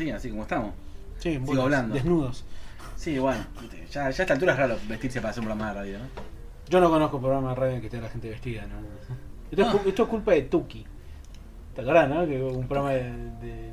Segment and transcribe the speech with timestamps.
[0.00, 0.72] así, así como estamos.
[1.18, 1.94] Sí, Sigo bolas, hablando.
[1.94, 2.44] Desnudos.
[2.96, 3.44] Sí, bueno,
[3.90, 6.04] ya, ya a esta altura es raro vestirse para hacer un programa de radio, ¿no?
[6.68, 8.76] Yo no conozco programa de radio en que esté la gente vestida, ¿no?
[9.50, 9.88] Esto, es, Ah.
[9.88, 10.84] esto es culpa de Tuki.
[11.74, 12.26] ¿Te acordás, no?
[12.26, 13.02] Que un programa de,
[13.40, 13.70] de-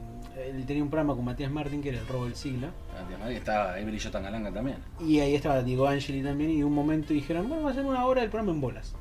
[0.49, 2.67] Él tenía un programa con Matías Martín que era el robo del siglo.
[3.27, 4.11] Que estaba Emily J.
[4.11, 4.77] Tangalanga también.
[4.99, 6.51] Y ahí estaba Diego Angeli también.
[6.51, 8.93] Y de un momento dijeron, bueno, vamos a hacer una hora del programa en bolas.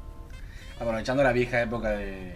[0.80, 2.34] Aprovechando la vieja época de,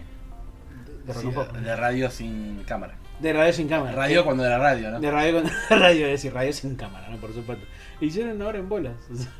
[1.13, 1.29] sí,
[1.63, 2.95] de radio sin cámara.
[3.21, 3.95] De radio sin cámara.
[3.95, 4.99] Radio cuando era radio, ¿no?
[4.99, 7.17] De radio, con, radio, es decir, radio sin cámara, ¿no?
[7.17, 7.65] Por supuesto.
[7.99, 8.93] E hicieron una hora en bolas.
[9.11, 9.31] o sea,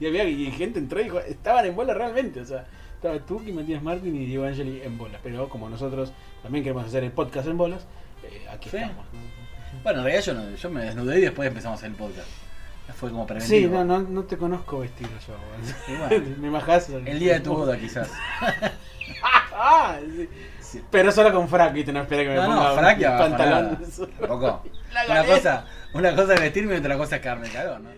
[0.00, 2.40] y había y gente entró y dijo, estaban en bolas realmente.
[2.40, 5.20] O sea, estaba Tuki, Matías Martín y Diego Angeli en bolas.
[5.22, 7.86] Pero como nosotros también queremos hacer el podcast en bolas,
[8.24, 8.76] eh, aquí Sí.
[8.78, 9.04] estamos.
[9.12, 9.20] ¿no?
[9.82, 12.28] Bueno, en realidad yo, no, yo me desnudé y después empezamos a hacer el podcast.
[12.94, 13.72] Fue como Sí, preventivo.
[13.72, 15.34] no, no, no te conozco vestido yo.
[16.08, 16.88] Bueno, Me bajás.
[16.90, 18.10] el día de tu boda quizás.
[19.54, 20.28] Ah, sí.
[20.72, 20.82] Sí.
[20.90, 21.92] Pero solo con frac, ¿viste?
[21.92, 23.78] No espera que me No, ponga no, frac y pantalón.
[25.08, 27.90] Una cosa, una cosa es vestirme y otra cosa es quedarme calor, ¿no?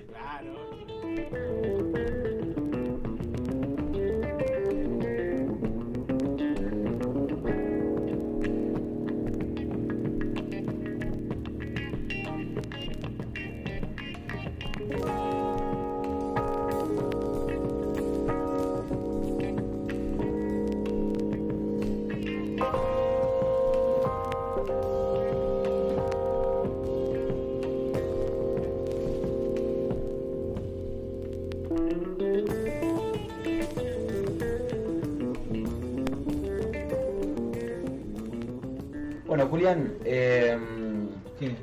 [39.26, 40.56] Bueno, Julián, eh,
[41.38, 41.56] ¿Qué?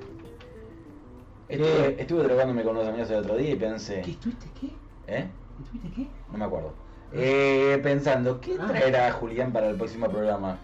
[1.47, 4.67] estuve, estuve drogándome con unos amigos el otro día y pensé, ¿Qué estuviste qué?
[5.07, 5.27] ¿eh?
[5.63, 6.07] ¿Estuviste qué?
[6.31, 6.73] No me acuerdo.
[7.13, 8.67] Eh, pensando, ¿qué Ah.
[8.67, 10.57] traerá Julián para el próximo programa?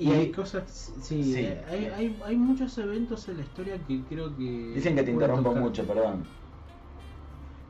[0.00, 1.46] Y Y- hay cosas, sí, Sí.
[1.68, 4.72] Hay, hay, hay muchos eventos en la historia que creo que...
[4.74, 5.62] Dicen que te interrumpo tocar.
[5.62, 6.24] mucho, perdón.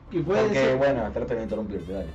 [0.09, 2.09] Que puede Porque, ser, bueno, trato de interrumpirte, dale.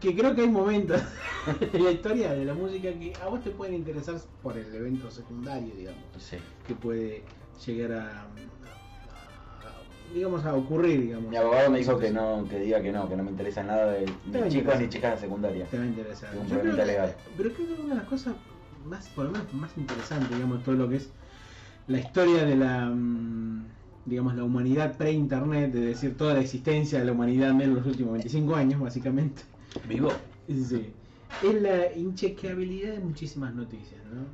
[0.00, 1.00] que creo que hay momentos
[1.72, 5.08] en la historia de la música que a vos te pueden interesar por el evento
[5.10, 6.38] secundario, digamos, Sí.
[6.66, 7.22] que puede
[7.64, 8.26] llegar a-
[10.14, 11.30] digamos, a ocurrir, digamos.
[11.30, 13.92] Mi abogado me dijo que no, que diga que no, que no me interesa nada
[13.92, 15.66] de ni chicos ni chicas de secundaria.
[15.66, 16.30] Te va a interesar.
[16.34, 17.14] Yo creo que- legal.
[17.36, 18.34] pero creo que una de las cosas
[18.84, 21.10] más, por lo menos más interesantes, digamos, todo lo que es
[21.88, 23.64] la historia de la, mm,
[24.06, 28.12] digamos, la humanidad pre-internet, es decir, toda la existencia de la humanidad en los últimos
[28.14, 29.42] 25 años, básicamente.
[29.88, 30.10] ¿Vivo?
[30.48, 30.92] Sí.
[31.42, 34.26] Es la inchequeabilidad de muchísimas noticias, ¿no?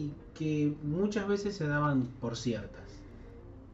[0.00, 2.83] Y que muchas veces se daban por ciertas.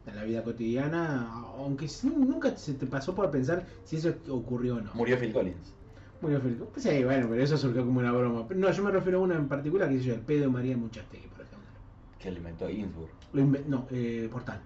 [0.07, 4.81] En la vida cotidiana, aunque nunca se te pasó por pensar si eso ocurrió o
[4.81, 4.91] no.
[4.95, 5.75] Murió Phil Collins.
[6.21, 6.71] Murió Phil Collins.
[6.73, 8.49] Pues sí, bueno, pero eso surgió como una broma.
[8.49, 10.77] Pero no, yo me refiero a una en particular, que es el pedo de María
[10.77, 11.69] Muchastegui, por ejemplo.
[12.19, 13.11] Que alimentó Ginsburg.
[13.35, 14.61] Lo no, eh, Portal.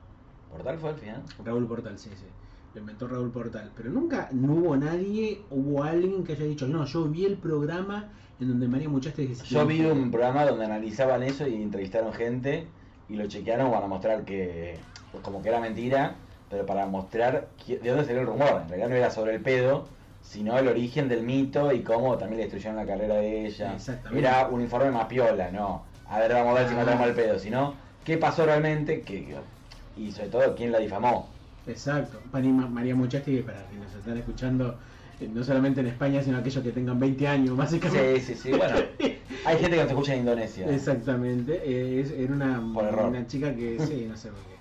[0.50, 1.22] ¿Portal fue al final?
[1.44, 2.26] Raúl Portal, sí, sí.
[2.74, 3.72] Lo inventó Raúl Portal.
[3.76, 8.08] Pero nunca no hubo nadie, hubo alguien que haya dicho, no, yo vi el programa
[8.40, 9.34] en donde María Muchastegui...
[9.34, 12.66] Yo vi un programa donde analizaban eso y entrevistaron gente
[13.08, 14.78] y lo chequearon para mostrar que,
[15.22, 16.14] como que era mentira,
[16.50, 18.60] pero para mostrar de dónde salió el rumor.
[18.62, 19.86] En realidad no era sobre el pedo,
[20.22, 23.76] sino el origen del mito y cómo también le destruyeron la carrera de ella.
[24.14, 25.84] Era un informe más piola, ¿no?
[26.08, 26.78] A ver, vamos a ver si Ah.
[26.78, 29.34] matamos el pedo, sino qué pasó realmente que,
[29.96, 31.28] y sobre todo quién la difamó.
[31.66, 32.20] Exacto.
[32.32, 34.78] María Muchastegui, para quienes nos están escuchando,
[35.20, 38.20] eh, no solamente en España, sino aquellos que tengan 20 años, básicamente.
[38.20, 38.76] Sí, sí, sí, bueno.
[39.46, 40.66] Hay gente que nos escucha en Indonesia.
[40.70, 43.06] Exactamente, eh, es- era una, Por error.
[43.08, 44.53] una chica que, sí, no sé qué.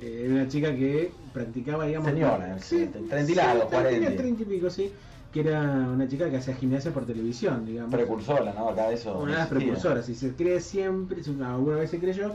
[0.00, 2.10] Eh, Era una chica que practicaba, digamos.
[2.10, 4.16] Señora, sí, treinta y largo, sí, tenía cuarenta.
[4.16, 4.92] treinta y pico, sí.
[5.32, 7.92] Que era una chica que hacía gimnasia por televisión, digamos.
[7.92, 8.68] Precursora, ¿no?
[8.68, 9.18] Acá de eso.
[9.18, 10.08] Una de las precursoras.
[10.08, 12.32] Y se cree siempre, alguna vez se creyó,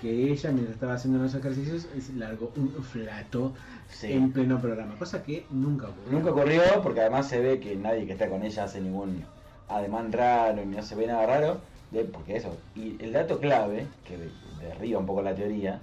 [0.00, 1.86] que ella, mientras estaba haciendo los ejercicios,
[2.16, 3.52] largó un flato
[3.88, 4.12] Sí.
[4.12, 4.94] en pleno programa.
[4.98, 6.12] Cosa que nunca ocurrió.
[6.18, 9.22] Nunca ocurrió porque además se ve que nadie que está con ella hace ningún
[9.68, 11.60] ademán raro ni no se ve nada raro.
[11.90, 12.56] de- porque eso.
[12.76, 14.30] Y el dato clave, que de-
[14.60, 15.80] derriba un poco la teoría,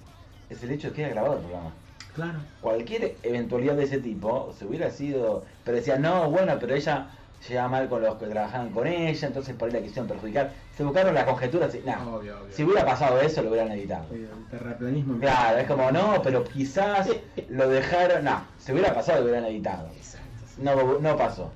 [0.50, 1.72] es el hecho de que era grabado el programa.
[2.14, 2.38] Claro.
[2.60, 5.44] Cualquier eventualidad de ese tipo se hubiera sido.
[5.64, 7.08] Pero decían, no, bueno, pero ella
[7.40, 10.50] se lleva mal con los que trabajaban con ella, entonces por ahí la quisieron perjudicar.
[10.76, 11.72] Se buscaron las conjeturas.
[11.76, 12.16] y- no.
[12.16, 12.52] Obvio, obvio.
[12.52, 14.06] Si hubiera pasado eso, lo hubieran editado.
[14.12, 15.20] Eh, El terraplanismo.
[15.20, 17.08] Claro, es como, no, pero quizás
[17.48, 18.24] lo dejaron.
[18.24, 19.86] No, si hubiera pasado, lo hubieran editado.
[19.96, 20.26] Exacto.
[20.58, 21.52] No, no pasó.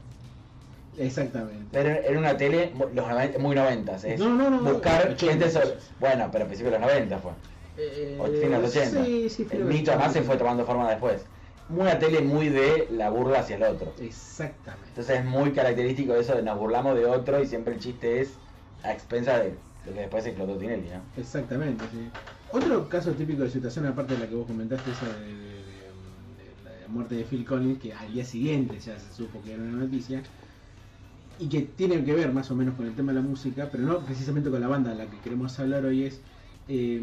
[0.99, 1.67] Exactamente.
[1.73, 4.05] Pero era una tele los noven- muy noventas.
[4.05, 5.49] Es No, no, no, buscar 80.
[5.49, 5.75] gente.
[5.99, 7.33] Bueno, pero a principios de los 90 fue.
[7.82, 9.05] Eh, O fin de los 80.
[9.05, 11.25] Sí, sí, el mito además se fue tomando forma después.
[11.69, 13.94] Una tele muy de la burla hacia el otro.
[13.99, 14.88] Exactamente.
[14.88, 18.38] Entonces es muy característico eso de nos burlamos de otro y siempre el chiste es
[18.82, 21.02] a expensa de Lo que después explotó Tinelli, ¿no?
[21.17, 22.11] Exactamente, sí.
[22.52, 25.93] Otro caso típico de situación, aparte de la que vos comentaste, esa de, de-
[26.37, 29.52] de- de la muerte de Phil Collins, que al día siguiente ya se supo que
[29.55, 30.23] era una noticia,
[31.38, 33.84] y que tiene que ver más o menos con el tema de la música, pero
[33.84, 36.23] no precisamente con la banda de la que queremos hablar hoy, es
[36.74, 37.02] eh,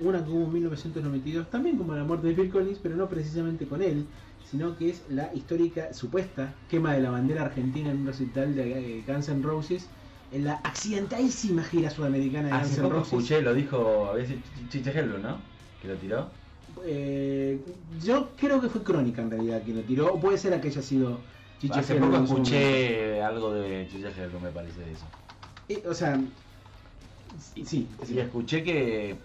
[0.00, 3.64] una que hubo en 1992, también como la muerte de Phil Collins, pero no precisamente
[3.66, 4.04] con él,
[4.50, 8.98] sino que es la histórica, supuesta, quema de la bandera argentina en un recital de
[8.98, 9.86] eh, Guns N' Roses
[10.32, 13.12] en la accidentadísima gira sudamericana de Guns Hace N' poco Roses.
[13.14, 14.36] escuché, lo dijo a veces
[15.22, 15.38] ¿no?
[15.80, 16.28] Que lo tiró.
[16.84, 17.58] Eh,
[18.04, 20.82] yo creo que fue Crónica en realidad quien lo tiró, o puede ser que haya
[20.82, 21.20] sido
[21.58, 25.06] Chiche Hace poco escuché algo de Chiche Helblum, me parece eso.
[25.70, 26.20] Eh, o sea,
[27.38, 29.16] sí, Y escuché que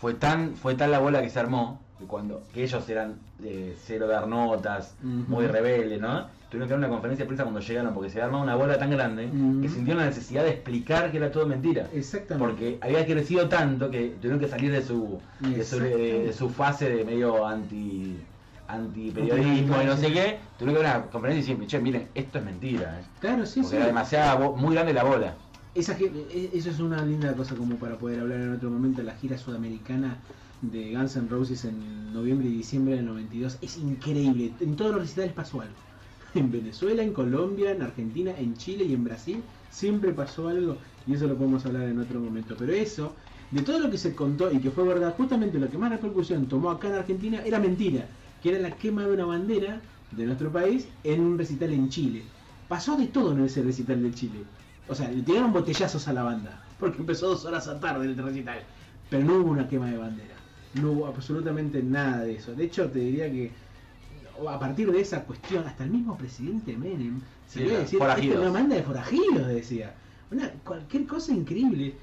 [0.00, 3.76] fue tan fue tal la bola que se armó que cuando que ellos eran eh,
[3.84, 6.28] cero dar notas, muy rebeldes, ¿no?
[6.48, 8.90] Tuvieron que dar una conferencia de prensa cuando llegaron porque se armó una bola tan
[8.90, 9.28] grande
[9.62, 11.88] que sintieron la necesidad de explicar que era todo mentira.
[11.92, 12.44] exactamente.
[12.48, 16.48] Porque había crecido tanto que tuvieron que salir de su de su, de- de su
[16.48, 18.20] fase de medio anti
[18.66, 22.08] anti periodismo y no sé qué, tuvieron que dar una conferencia y decir, che, miren,
[22.14, 23.04] esto es mentira, ¿eh".
[23.20, 23.76] Claro, sí, porque sí.
[23.76, 25.34] era demasiado muy grande la bola.
[25.72, 29.02] Esa, gi- e- eso es una linda cosa como para poder hablar en otro momento.
[29.02, 30.24] La gira sudamericana
[30.60, 34.56] de Guns N' Roses en noviembre y diciembre del 92 es increíble.
[34.60, 35.86] En todos los recitales pasó algo.
[36.34, 41.14] En Venezuela, en Colombia, en Argentina, en Chile y en Brasil siempre pasó algo y
[41.14, 42.56] eso lo podemos hablar en otro momento.
[42.56, 43.16] Pero eso,
[43.48, 46.46] de todo lo que se contó y que fue verdad, justamente lo que más repercusión
[46.48, 50.52] tomó acá en Argentina era mentira, que era la quema de una bandera de nuestro
[50.52, 52.32] país en un recital en Chile.
[52.68, 54.50] Pasó de todo en ese recital de Chile.
[54.90, 58.16] O sea, le tiraron botellazos a la banda, porque empezó dos horas a tarde el
[58.16, 58.58] recital.
[59.08, 60.34] Pero no hubo una quema de bandera.
[60.74, 62.54] No hubo absolutamente nada de eso.
[62.54, 63.50] De hecho, te diría que
[64.48, 67.98] a partir de esa cuestión, hasta el mismo presidente Menem se Sí, iba a decir,
[67.98, 68.34] forajidos.
[68.36, 69.94] "Esta es una banda de forajidos, decía.
[70.30, 71.94] Una, cualquier cosa increíble.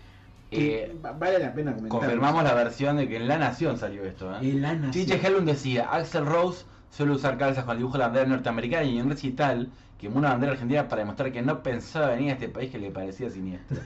[0.52, 2.00] Eh, va- vale la pena comentar.
[2.00, 4.50] Confirmamos la versión de que en La Nación salió esto, ¿eh?
[4.50, 8.08] El Ana Chiche Hellum decía, Axel Rose suele usar calzas con el dibujo de la
[8.08, 9.70] bandera norteamericana y en un recital
[10.00, 12.92] quemó una bandera argentina para demostrar que no pensaba venir a este país que le
[12.92, 13.80] parecía siniestro.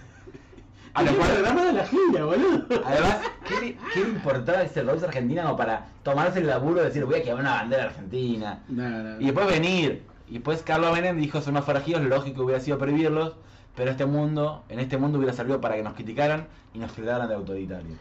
[0.93, 2.65] A lo cual, de la gira, boludo.
[2.85, 3.17] además,
[3.47, 7.05] ¿qué le, qué le importaba Axel Rose argentina como para tomarse el laburo de decir
[7.05, 8.59] voy a quemar una bandera argentina?
[8.67, 10.03] No, no, Y después venir.
[10.27, 13.35] Y después Carlos Menem dijo son más forajidos, lógico hubiera sido prohibirlos,
[13.75, 17.27] pero este mundo, en este mundo hubiera servido para que nos criticaran y nos trataran
[17.29, 17.97] de autoritarios.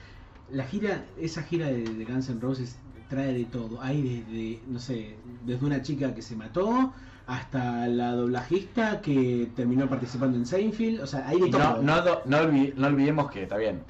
[0.50, 2.76] La gira, esa gira de, de Guns N' Roses
[3.08, 3.80] trae de todo.
[3.80, 6.92] Hay desde, no sé, desde una chica que se mató
[7.30, 11.00] hasta la doblajista que terminó participando en Seinfeld.
[11.02, 11.80] O sea, hay de todo.
[11.80, 13.82] no, no, olvidemos que, está bien,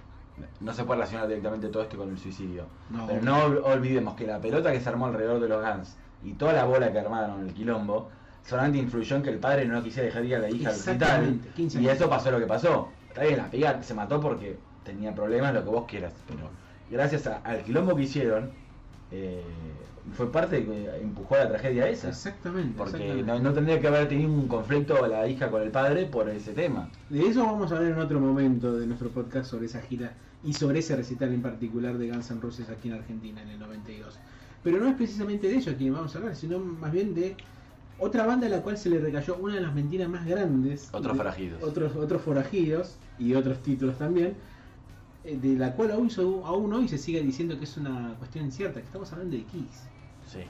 [0.61, 2.67] no se puede relacionar directamente todo esto con el suicidio.
[2.91, 3.07] No.
[3.07, 6.35] Pero no ol- olvidemos que la pelota que se armó alrededor de los Guns y
[6.35, 8.11] toda la bola que armaron, el quilombo,
[8.47, 10.95] solamente influyó en que el padre no quisiera dejar ir a la hija al hospital.
[10.95, 12.89] Exactamente, 15 Y eso pasó lo que pasó.
[13.09, 16.41] Está bien, la piba se mató porque tenía problemas, lo que vos quieras, pero
[16.91, 18.51] gracias a- al quilombo que hicieron,
[19.13, 19.43] eh,
[20.15, 22.09] fue parte de que empujó a la tragedia esa.
[22.09, 22.75] Exactamente.
[22.77, 23.33] Porque exactamente.
[23.33, 26.53] no, no tendría que haber tenido un conflicto la hija con el padre por ese
[26.53, 26.89] tema.
[27.09, 30.53] De eso vamos a hablar en otro momento de nuestro podcast sobre esa gira y
[30.55, 34.19] sobre ese recital en particular de Guns N' Roses aquí en Argentina en el 92.
[34.65, 37.37] Pero no es precisamente de ello a quien vamos a hablar, sino más bien de
[37.99, 40.89] otra banda a la cual se le recayó una de las mentiras más grandes.
[40.93, 41.63] Otros de- forajidos.
[41.63, 44.35] Otros, otros forajidos y otros títulos también.
[45.25, 46.11] Eh, De la cual aún,
[46.45, 49.91] aún hoy se sigue diciendo que es una cuestión incierta, que estamos hablando de Kiss.
[50.27, 50.41] Sí.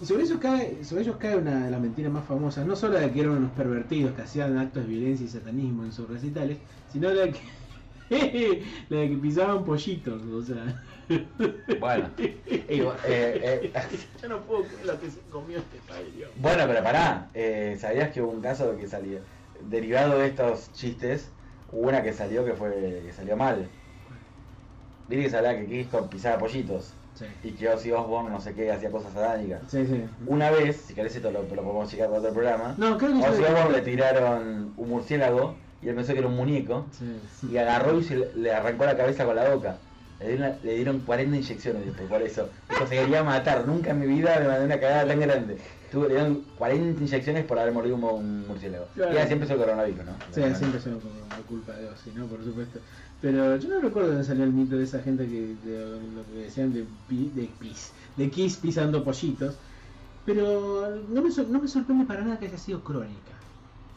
[0.00, 2.94] Y sobre eso cae, sobre ellos cae una de las mentiras más famosas, no solo
[2.94, 6.08] la de que eran unos pervertidos que hacían actos de violencia y satanismo en sus
[6.08, 7.40] recitales, sino la de que,
[8.88, 10.82] la de que pisaban pollitos, o sea.
[11.80, 12.10] Bueno.
[12.72, 13.72] Y, eh, eh,
[14.22, 16.10] Yo no puedo creer lo que se comió este padre.
[16.36, 17.30] bueno, pero pará.
[17.34, 19.20] eh, ¿Sabías que hubo un caso que salió?
[19.60, 21.28] Derivado de estos chistes,
[21.70, 22.70] hubo una que salió que fue
[23.04, 23.68] que salió mal.
[25.12, 28.54] Viste que se hablaba que Kiss pisaba pollitos Sí, y que Ozzy Osbourne no sé
[28.54, 29.60] qué hacía cosas satánicas.
[29.68, 30.02] sí, sí.
[30.26, 33.28] Una vez, si querés esto lo, lo podemos checar para otro programa, No, creo que
[33.28, 36.86] Ozzy Osbourne le tiraron un murciélago y él pensó que era un muñeco
[37.50, 39.76] y agarró y se le, le arrancó la cabeza con la boca.
[40.20, 42.48] Le dieron, le dieron 40 inyecciones después por eso.
[42.70, 43.66] Dijo, se quería matar.
[43.66, 45.58] Nunca en mi vida me mandé una cagada tan grande.
[45.90, 48.86] Tuvo, le dieron 40 inyecciones por haber mordido un, murciélago.
[48.94, 49.12] Claro.
[49.12, 50.12] Y así empezó el coronavirus, ¿no?
[50.30, 52.26] Sí, como la culpa de Ozzy, ¿no?
[52.26, 52.78] Por supuesto.
[53.22, 56.38] Pero yo no recuerdo dónde salió el mito de esa gente que de, lo que
[56.44, 59.54] decían de, de, pis, de Kiss pisando pollitos.
[60.26, 63.32] Pero no me, no me sorprende para nada que haya sido crónica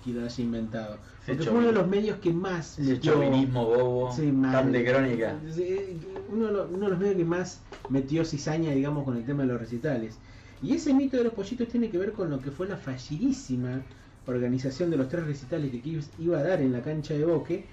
[0.03, 0.97] que lo haya inventado.
[1.25, 4.51] Sí, Porque fue uno de los medios que más Ese metió- chauvinismo bobo, Sí, mal.
[4.51, 5.35] tan de crónica.
[5.51, 5.97] Sí,
[6.31, 9.41] Uno de, los, uno de los medios que más metió cizaña, digamos, con el tema
[9.41, 10.15] de los recitales.
[10.61, 13.81] Y ese mito de los pollitos tiene que ver con lo que fue la fallidísima
[14.27, 17.65] organización de los tres recitales que Kiss iba a dar en la cancha de Boque,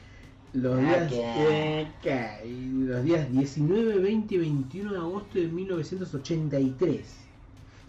[0.53, 1.11] Los días,
[1.51, 7.01] eh, ca- los días 19, 20 y 21 de agosto de 1983.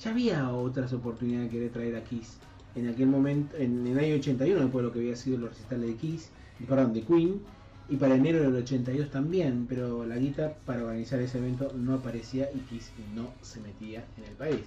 [0.01, 2.37] Ya había otras oportunidades de querer traer a Kiss.
[2.75, 5.87] En aquel momento, en el año 81, después de lo que había sido los recitales
[5.87, 6.29] de Kiss,
[6.67, 7.41] perdón, de Queen,
[7.89, 12.49] y para enero del 82 también, pero la guita para organizar ese evento no aparecía
[12.53, 14.61] y Kiss no se metía en el país.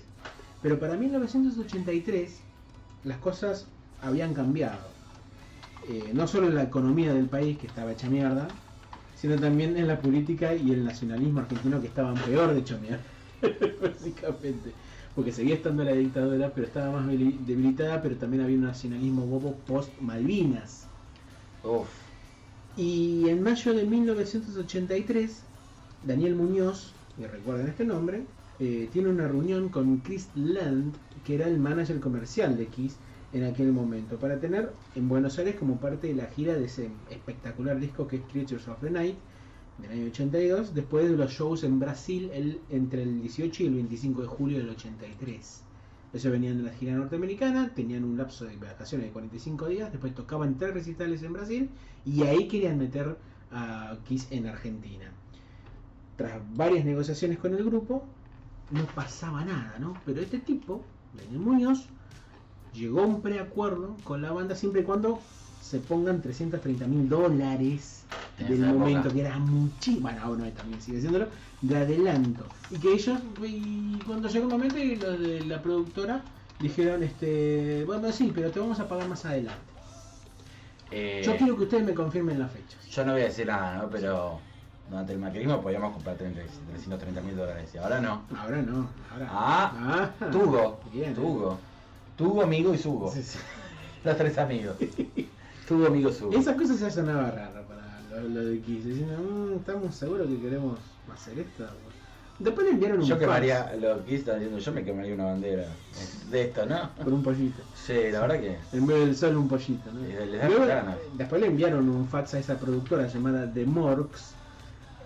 [0.63, 2.41] Pero para 1983
[3.05, 3.67] las cosas
[4.03, 4.96] habían cambiado.
[5.89, 8.49] Eh, no solo en la economía del país, que estaba hecha mierda,
[9.15, 13.05] sino también en la política y el nacionalismo argentino, que estaban peor de hecho mierda,
[13.83, 14.75] básicamente.
[15.15, 19.27] Porque seguía estando la dictadura, pero estaba más debili- debilitada, pero también había un nacionalismo
[19.27, 20.91] bobo post-Malvinas.
[21.63, 21.89] Uf.
[22.77, 25.49] Y en mayo de 1983,
[26.03, 28.27] Daniel Muñoz, que recuerden este nombre,
[28.59, 33.01] eh, tiene una reunión con Chris Land, que era el manager comercial de Kiss
[33.33, 36.91] en aquel momento, para tener en Buenos Aires como parte de la gira de ese
[37.11, 39.17] espectacular disco que es Creatures of the Night
[39.79, 43.75] del año 82, después de los shows en Brasil el, entre el 18 y el
[43.75, 45.63] 25 de julio del 83.
[46.15, 50.15] Ellos venían de la gira norteamericana, tenían un lapso de vacaciones de 45 días, después
[50.15, 51.71] tocaban tres recitales en Brasil
[52.07, 53.17] y ahí querían meter
[53.53, 55.11] a Kiss en Argentina.
[56.17, 58.05] Tras varias negociaciones con el grupo,
[58.71, 59.95] no pasaba nada, ¿no?
[60.07, 60.83] Pero este tipo,
[61.15, 61.87] Daniel Muñoz,
[62.77, 65.19] llegó a un preacuerdo con la banda siempre y cuando
[65.61, 68.05] se pongan 330 mil dólares
[68.39, 69.15] del momento, época.
[69.15, 71.27] que era muchísimo, bueno, ahora también sigue siéndolo,
[71.63, 72.45] de adelanto.
[72.71, 76.23] Y que ellos, y cuando llegó el momento, y los de la productora
[76.61, 79.61] dijeron, este, bueno, sí, pero te vamos a pagar más adelante.
[80.93, 82.87] Eh, Yo quiero que ustedes me confirmen las fechas.
[82.89, 83.91] yo no voy a decir nada, ¿no?
[83.91, 84.39] Pero
[84.89, 88.23] durante el macrismo podíamos comprar 30 330 mil dólares y ahora no.
[88.39, 89.29] Ahora no, ahora.
[89.29, 91.59] Ah, Ah, Tugo, bien, Tugo.
[92.17, 92.79] Tugo, amigo y.
[92.79, 93.39] Sí, sí.
[94.05, 94.77] Los tres amigos.
[95.69, 96.33] Tugo, amigo, Sugo.
[96.39, 98.85] Esas cosas ya sonaba raro para lo, lo de Kiss.
[98.85, 100.79] Diciendo, "Mm, estamos seguros que queremos
[101.13, 101.65] hacer esto.
[102.39, 105.69] Después le enviaron un Yo quemaría, lo que están diciendo, yo me quemaría una bandera
[106.31, 106.91] de esto, ¿no?
[107.03, 107.63] por un pollito.
[107.75, 108.59] Sí, la verdad que.
[108.77, 110.01] En vez del sol un pollito, ¿no?
[110.07, 110.97] Y le da Luego, ganas.
[111.15, 114.33] después le enviaron un fax a esa productora llamada The Morgs,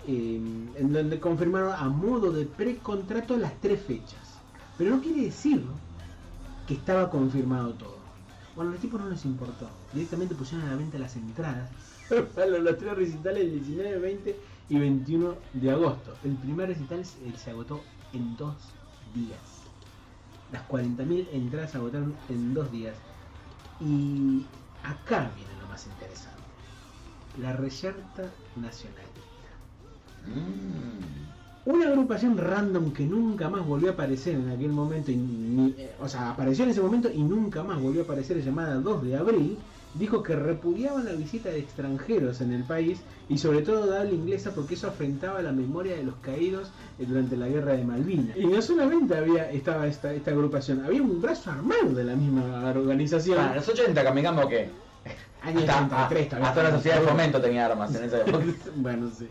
[0.09, 0.37] eh,
[0.77, 4.19] en donde confirmaron a modo de precontrato las tres fechas.
[4.77, 5.63] Pero no quiere decir
[6.71, 7.97] que estaba confirmado todo.
[8.55, 9.69] Bueno, los tipos no les importó.
[9.93, 11.69] Directamente pusieron a la venta las entradas
[12.11, 16.15] los, tres recitales el 19, 20 y 21 de agosto.
[16.23, 17.81] El primer recital se, se agotó
[18.13, 18.55] en dos
[19.17, 19.41] días.
[20.53, 22.95] Las 40.000 entradas se agotaron en dos días.
[23.81, 24.47] Y
[24.85, 26.39] acá viene lo más interesante.
[27.41, 29.07] La Reyerta Nacional.
[30.25, 31.40] Mm.
[31.67, 35.91] Una agrupación random que nunca más volvió a aparecer en aquel momento, y ni- eh,
[36.01, 39.17] o sea, apareció en ese momento y nunca más volvió a aparecer, llamada 2 de
[39.17, 39.59] abril,
[39.95, 44.13] dijo que repudiaban la visita de extranjeros en el país y sobre todo de habla
[44.13, 48.37] inglesa porque eso afrentaba la memoria de los caídos eh, durante la guerra de Malvinas.
[48.37, 52.71] Y no solamente había estaba esta, esta agrupación, había un brazo armado de la misma
[52.71, 53.37] organización.
[53.37, 54.71] Para los 80, Kamigamo, ¿qué?
[55.43, 58.45] Año Hasta, 83 todavía hasta la sociedad de fomento tenía armas en esa época.
[58.77, 59.27] bueno, sí.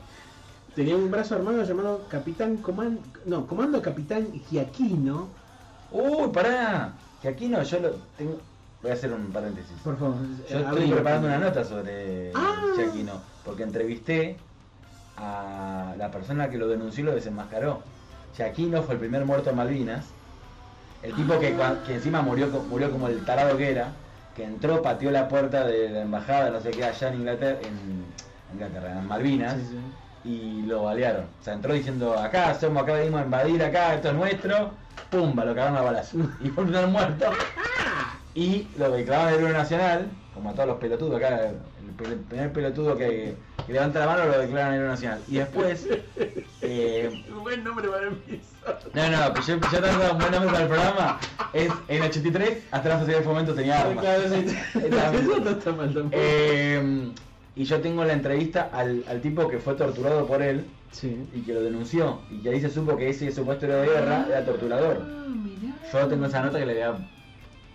[0.79, 5.27] Tenía un brazo armado llamado Capitán Comando, no, Comando Capitán Giaquino.
[5.91, 6.93] Uy, pará.
[7.21, 8.39] Que aquí no, yo lo tengo.
[8.81, 9.73] Voy a hacer un paréntesis.
[9.83, 10.15] Por favor.
[10.49, 12.63] Yo eh, estoy preparando una nota sobre Ah.
[12.77, 13.11] Giaquino,
[13.43, 14.37] porque entrevisté
[15.17, 17.81] a la persona que lo denunció y lo desenmascaró.
[18.37, 20.05] Giaquino fue el primer muerto en Malvinas.
[21.03, 23.91] El tipo que, que encima murió, murió como el tarado que era,
[24.33, 28.05] que entró, pateó la puerta de la embajada, no sé qué, allá en Inglaterra, en,
[28.53, 29.77] Inglaterra, en Malvinas, Sí, sí.
[30.23, 31.23] Y lo balearon.
[31.39, 34.71] O sea, entró diciendo, acá somos, acá venimos a invadir acá, esto es nuestro,
[35.09, 36.17] pumba, lo cagaron a balazo.
[36.41, 37.25] Y fue el primer muerto.
[38.35, 41.55] Y lo declararon héroe nacional, como a todos los pelotudos acá, el,
[42.11, 43.35] el primer pelotudo que,
[43.65, 45.19] que levanta la mano lo declaran héroe nacional.
[45.27, 45.87] Y después,
[46.61, 48.41] eh, Un buen nombre para mí.
[48.93, 51.19] no, no, que yo, yo tengo un buen nombre para el programa,
[51.53, 54.03] es en 83, hasta la sociedad de fomento tenía armas.
[54.03, 54.57] Claro, sí.
[54.75, 56.09] Estaba- Eso no está mal tampoco.
[56.21, 57.11] Eh,
[57.59, 61.17] y yo tengo la entrevista al, al tipo que fue torturado por él sí.
[61.33, 62.19] y que lo denunció.
[62.31, 65.01] Y que ahí se supo que ese supuesto héroe de guerra era torturador.
[65.01, 65.75] Ah, mirá.
[65.91, 66.97] Yo tengo esa nota que le voy a.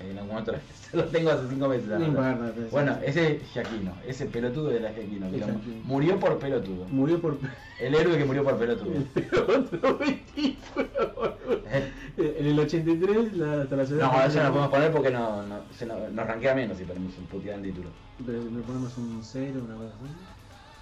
[0.01, 0.45] En algún
[0.91, 1.87] se lo tengo hace cinco meses.
[1.87, 5.27] No importa, Bueno, ese es Giaquino, ese pelotudo que El lo- Giaquino.
[5.85, 6.87] murió por pelotudo.
[6.91, 7.39] Murió por.
[7.79, 8.91] El héroe que murió por pelotudo.
[12.39, 13.77] En el 83, la, hasta.
[13.77, 16.85] No, eso no lo podemos poner porque no, no, se nos, nos rankea menos si
[16.85, 17.89] ponemos un puteado en título.
[18.25, 20.15] Pero si le ponemos un 0, una cosa así.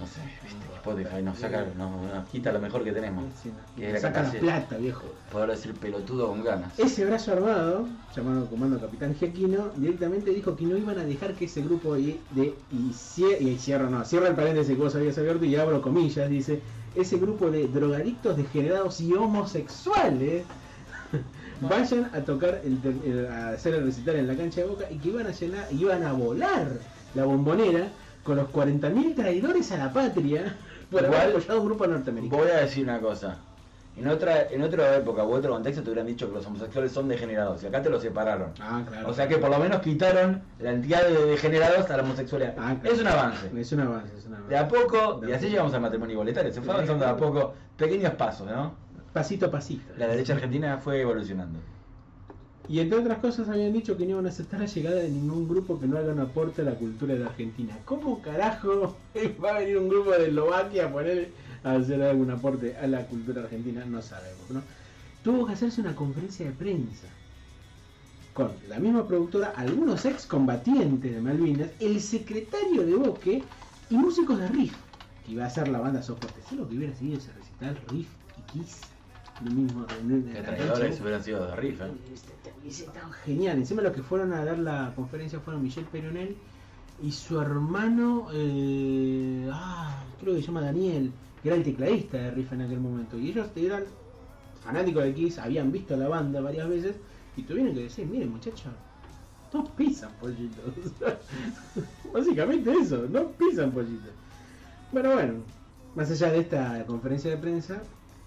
[0.00, 3.24] No sé, viste, Spotify nos saca, nos, nos quita lo mejor que tenemos.
[3.40, 3.76] Sí, no.
[3.76, 5.04] Que es la Saca la plata, viejo.
[5.30, 6.76] Poder decir pelotudo con ganas.
[6.78, 11.44] Ese brazo armado, llamado Comando Capitán Giaquino, directamente dijo que no iban a dejar que
[11.44, 15.16] ese grupo de, de- y, cie- y cierro, no, cierra el paréntesis que vos habías
[15.18, 16.60] abierto y abro comillas, dice,
[16.96, 20.44] ese grupo de drogadictos degenerados y homosexuales
[21.68, 24.98] vayan a tocar, el, el- a hacer el recital en la cancha de Boca y
[24.98, 26.68] que iban a llenar, iban a volar
[27.14, 27.88] la bombonera
[28.24, 30.56] con los 40.000 traidores a la patria
[30.90, 32.42] por haber apoyado un grupo norteamericano.
[32.42, 33.38] Voy a decir una cosa.
[33.94, 37.08] En otra, en otra época u otro contexto te hubieran dicho que los homosexuales son
[37.08, 38.52] degenerados y acá te los separaron.
[38.58, 39.10] Ah, claro.
[39.10, 42.54] O sea que por lo menos quitaron la entidad de degenerados a la homosexualidad.
[42.58, 42.94] Ah, claro.
[42.94, 43.50] Es un avance.
[43.54, 44.48] Es un avance, es un avance.
[44.48, 46.50] De a poco, De y así llegamos al matrimonio igualitario.
[46.54, 48.74] Se fue avanzando de a poco, pequeños pasos, ¿no?
[49.12, 49.92] Pasito a pasito.
[49.98, 51.58] La derecha argentina fue evolucionando.
[52.68, 55.48] Y entre otras cosas habían dicho que no iban a aceptar la llegada de ningún
[55.48, 57.76] grupo que no haga un aporte a la cultura de Argentina.
[57.84, 58.96] ¿Cómo carajo
[59.44, 61.30] va a venir un grupo de Eslovaquia a poner
[61.64, 63.84] a hacer algún aporte a la cultura argentina?
[63.84, 64.62] No sabemos, ¿no?
[65.24, 67.08] Tuvo que hacerse una conferencia de prensa
[68.32, 73.42] con la misma productora, algunos excombatientes de Malvinas, el secretario de Boque
[73.90, 74.74] y músicos de Riff,
[75.26, 76.40] que iba a ser la banda soporte.
[76.42, 77.78] ¿Sabes lo que hubiera sido ese recital?
[77.88, 78.80] Riff y Kiss.
[79.50, 81.86] Mismo, Que la traidores hubieran sido de rifa.
[82.60, 83.58] Hubiese estado genial.
[83.58, 86.36] Encima los que fueron a dar la conferencia fueron Michelle Peronel
[87.02, 91.10] y su hermano, eh, ah, creo que se llama Daniel,
[91.42, 93.18] que era el tecladista de Riff en aquel momento.
[93.18, 93.84] Y ellos eran
[94.62, 96.96] fanáticos de Kiss, habían visto la banda varias veces
[97.36, 98.72] y tuvieron que decir, miren muchachos,
[99.52, 100.74] no pisan pollitos.
[102.12, 104.10] Básicamente eso, no pisan pollitos.
[104.92, 105.34] Bueno, bueno,
[105.96, 107.82] más allá de esta conferencia de prensa,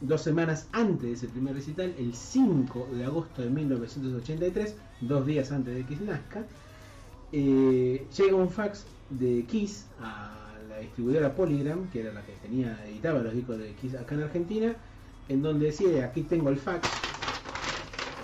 [0.08, 5.52] dos semanas antes de ese primer recital, el 5 de agosto de 1983, dos días
[5.52, 6.44] antes de que nazca,
[7.32, 10.32] eh, llega un fax de Kiss a
[10.70, 14.24] la distribuidora Polygram, que era la que tenía editaba los discos de Kiss acá en
[14.24, 14.76] Argentina,
[15.30, 16.88] en donde decía, aquí tengo el fax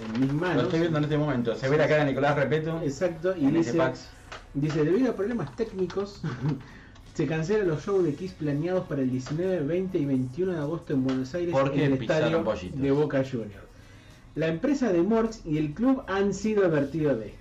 [0.05, 0.63] en mis Lo manos.
[0.63, 1.55] estoy viendo en este momento.
[1.55, 3.79] Se ve la cara de Nicolás Repeto Exacto, y dice.
[4.53, 6.21] Dice, debido a problemas técnicos,
[7.13, 10.93] se cancelan los shows de Kiss planeados para el 19, 20 y 21 de agosto
[10.93, 12.81] en Buenos Aires ¿Por en el estadio pollitos?
[12.81, 13.65] de Boca Juniors.
[14.35, 17.37] La empresa de Morx y el club han sido advertidos de esto.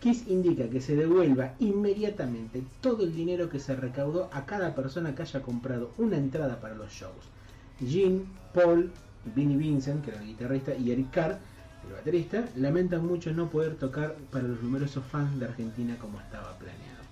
[0.00, 5.14] Kiss indica que se devuelva inmediatamente todo el dinero que se recaudó a cada persona
[5.14, 7.24] que haya comprado una entrada para los shows.
[7.80, 8.90] Gene, Paul,
[9.34, 11.38] Vinnie Vincent, que era el guitarrista, y Eric Carr,
[11.86, 16.56] el baterista, lamentan mucho no poder tocar para los numerosos fans de Argentina como estaba
[16.58, 17.02] planeado.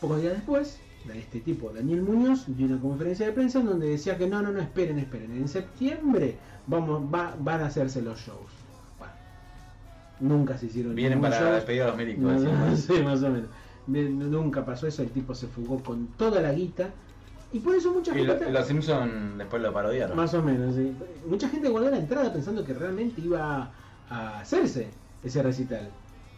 [0.00, 3.88] Pocos días después, de este tipo, Daniel Muñoz, dio una conferencia de prensa en donde
[3.88, 5.32] decía que no, no, no, esperen, esperen.
[5.32, 6.36] En septiembre
[6.66, 8.50] vamos, va- van a hacerse los shows.
[8.98, 9.12] Bueno,
[10.20, 11.52] nunca se hicieron Vienen para show.
[11.52, 11.96] despedir a los.
[12.18, 13.48] No, no, sí, más o menos.
[13.86, 16.90] Nunca pasó eso, el tipo se fugó con toda la guita.
[17.52, 18.50] Y por eso mucha Y gente...
[18.52, 20.16] los Simpson después lo parodiaron.
[20.16, 20.92] Más o menos, sí.
[21.26, 23.72] Mucha gente guardó la entrada pensando que realmente iba
[24.08, 24.88] a hacerse
[25.24, 25.88] ese recital.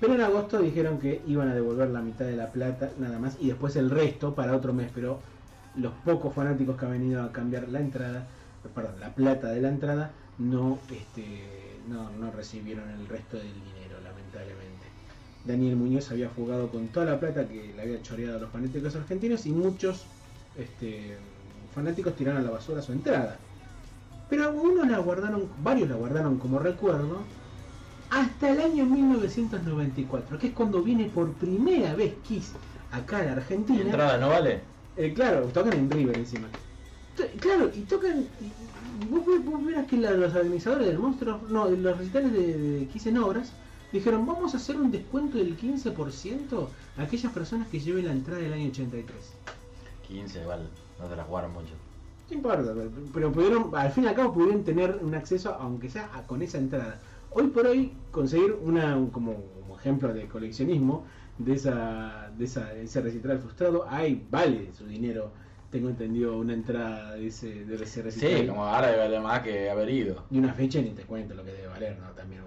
[0.03, 3.37] Pero en agosto dijeron que iban a devolver la mitad de la plata, nada más,
[3.39, 4.91] y después el resto para otro mes.
[4.93, 5.21] Pero
[5.77, 8.27] los pocos fanáticos que han venido a cambiar la entrada,
[8.75, 14.01] perdón, la plata de la entrada, no, este, no, no recibieron el resto del dinero,
[14.03, 14.87] lamentablemente.
[15.45, 18.97] Daniel Muñoz había fugado con toda la plata que le había choreado a los fanáticos
[18.97, 20.03] argentinos y muchos
[20.59, 21.17] este,
[21.73, 23.37] fanáticos tiraron a la basura su entrada.
[24.29, 27.23] Pero algunos la guardaron, varios la guardaron como recuerdo
[28.13, 32.53] hasta el año 1994, que es cuando viene por primera vez Kiss
[32.91, 33.81] acá a la Argentina.
[33.81, 34.61] ¿Entrada no vale?
[34.97, 36.47] Eh, claro, tocan en River encima.
[37.41, 38.21] Claro, y tocan.
[38.21, 42.57] y- Vos, ve- vos verás que la- los organizadores del monstruo, no, los recitales de,
[42.59, 43.53] de Kiss en Obras,
[43.93, 48.41] dijeron: Vamos a hacer un descuento del 15% a aquellas personas que lleven la entrada
[48.41, 49.17] del año 83.
[50.07, 50.69] 15 igual,
[51.01, 51.73] no te la jugaron mucho.
[52.31, 55.89] No importa, pero, pero pudieron, al fin y al cabo pudieron tener un acceso, aunque
[55.91, 57.01] sea a- con esa entrada.
[57.35, 61.05] Hoy por hoy, conseguir una un- como, como ejemplo de coleccionismo
[61.39, 65.33] de esa, de esa ese recital frustrado, hay vale su dinero.
[65.71, 68.41] Tengo entendido una entrada de ese, de ese recital.
[68.41, 70.25] Sí, como ahora valer más que haber ido.
[70.31, 72.11] Y una fecha ni te cuento lo que debe valer, ¿no?
[72.11, 72.43] También.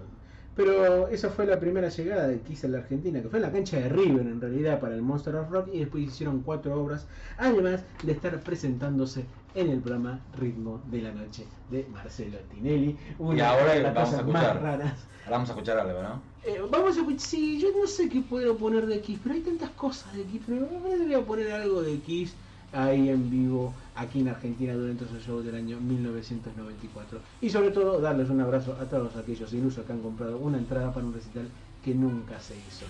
[0.56, 3.52] Pero esa fue la primera llegada de Kiss a la Argentina, que fue en la
[3.52, 7.06] cancha de River en realidad para el Monster of Rock y después hicieron cuatro obras,
[7.36, 12.96] además de estar presentándose en el programa Ritmo de la Noche de Marcelo Tinelli.
[13.18, 14.62] Una Y ahora de las vamos a más escuchar.
[14.62, 14.94] raras.
[15.24, 16.22] Ahora vamos a escuchar algo, ¿no?
[16.44, 19.42] Eh, vamos a escuchar, sí, yo no sé qué puedo poner de Kiss, pero hay
[19.42, 22.32] tantas cosas de Kiss, pero me parece que voy a poner algo de Kiss
[22.72, 27.18] ahí en vivo, aquí en Argentina, durante esos shows del año 1994.
[27.40, 30.92] Y sobre todo, darles un abrazo a todos aquellos ilusos que han comprado una entrada
[30.92, 31.48] para un recital
[31.84, 32.84] que nunca se hizo.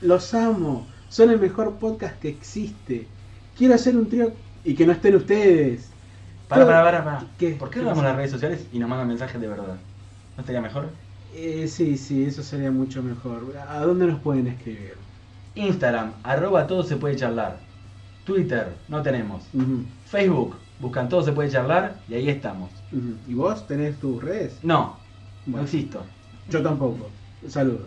[0.00, 0.86] Los amo.
[1.08, 3.06] Son el mejor podcast que existe.
[3.56, 4.32] Quiero hacer un trío
[4.64, 5.90] y que no estén ustedes.
[6.48, 7.26] Para, para, para, para.
[7.38, 7.50] ¿Qué?
[7.50, 9.76] ¿Por qué ¿Qué no vamos a las redes sociales y nos mandan mensajes de verdad?
[10.36, 10.88] ¿No estaría mejor?
[11.34, 13.54] Eh, sí, sí, eso sería mucho mejor.
[13.68, 14.94] ¿A dónde nos pueden escribir?
[15.54, 17.58] Instagram, arroba todo se puede charlar.
[18.24, 19.44] Twitter, no tenemos.
[20.06, 22.70] Facebook, buscan todo se puede charlar y ahí estamos.
[23.28, 24.58] ¿Y vos tenés tus redes?
[24.62, 24.96] No,
[25.46, 26.02] no existo.
[26.48, 27.08] yo tampoco.
[27.48, 27.86] Saludos.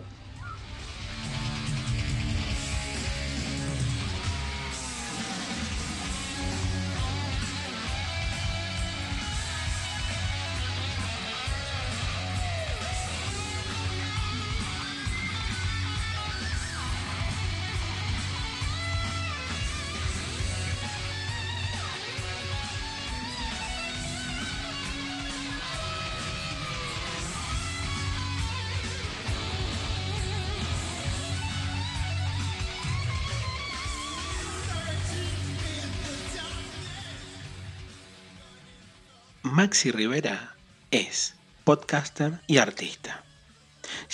[39.74, 40.54] Maxi Rivera
[40.92, 41.34] es
[41.64, 43.24] podcaster y artista.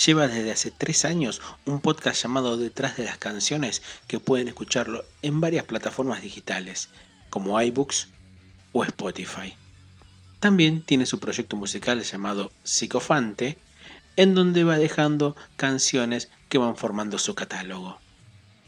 [0.03, 5.05] Lleva desde hace tres años un podcast llamado Detrás de las Canciones que pueden escucharlo
[5.21, 6.89] en varias plataformas digitales
[7.29, 8.07] como iBooks
[8.71, 9.53] o Spotify.
[10.39, 13.59] También tiene su proyecto musical llamado Psicofante,
[14.15, 17.99] en donde va dejando canciones que van formando su catálogo.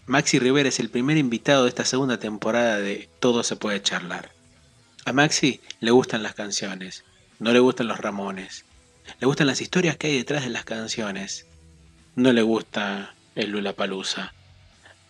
[0.05, 4.42] Maxi Rivera es el primer invitado de esta segunda temporada de Todo se puede charlar.
[5.05, 7.03] A Maxi le gustan las canciones,
[7.39, 8.63] no le gustan los Ramones.
[9.19, 11.45] Le gustan las historias que hay detrás de las canciones.
[12.15, 14.33] No le gusta el Lula Palusa.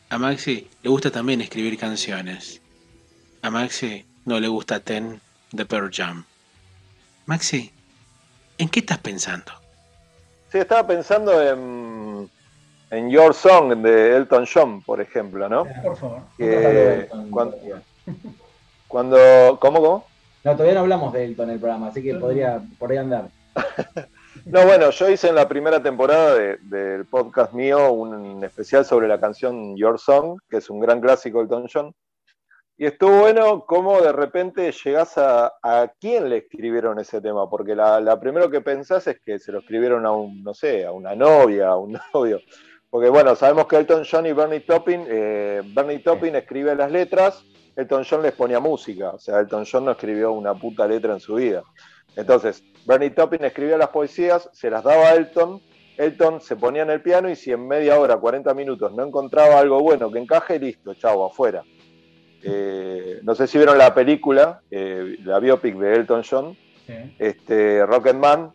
[0.09, 2.59] A Maxi le gusta también escribir canciones.
[3.43, 6.25] A Maxi no le gusta Ten de Pearl Jam.
[7.27, 7.71] Maxi,
[8.57, 9.51] ¿en qué estás pensando?
[10.51, 12.29] Sí, estaba pensando en,
[12.89, 15.65] en Your Song de Elton John, por ejemplo, ¿no?
[15.83, 16.21] Por favor.
[17.29, 17.57] Cuando,
[18.93, 20.05] cuando- ¿Cómo, cómo?
[20.43, 23.25] No, todavía no hablamos de Elton en el programa, así que podría por ahí andar.
[24.45, 29.07] No, bueno, yo hice en la primera temporada de- del podcast mío un especial sobre
[29.07, 31.93] la canción Your Song, que es un gran clásico de Elton John.
[32.75, 37.73] Y estuvo bueno cómo de repente llegás a, a quién le escribieron ese tema, porque
[37.75, 40.91] la, la primero que pensás es que se lo escribieron a un, no sé, a
[40.91, 42.39] una novia, a un novio.
[42.89, 47.45] Porque bueno, sabemos que Elton John y Bernie Taupin, eh, Bernie Taupin escribe las letras,
[47.75, 51.19] Elton John les ponía música, o sea, Elton John no escribió una puta letra en
[51.19, 51.63] su vida.
[52.15, 55.61] Entonces, Bernie Taupin escribía las poesías, se las daba a Elton,
[55.97, 59.59] Elton se ponía en el piano y si en media hora, 40 minutos no encontraba
[59.59, 61.63] algo bueno que encaje, listo, chao, afuera.
[62.43, 66.57] Eh, no sé si vieron la película, eh, la biopic de Elton John,
[67.17, 68.51] este, Rocketman.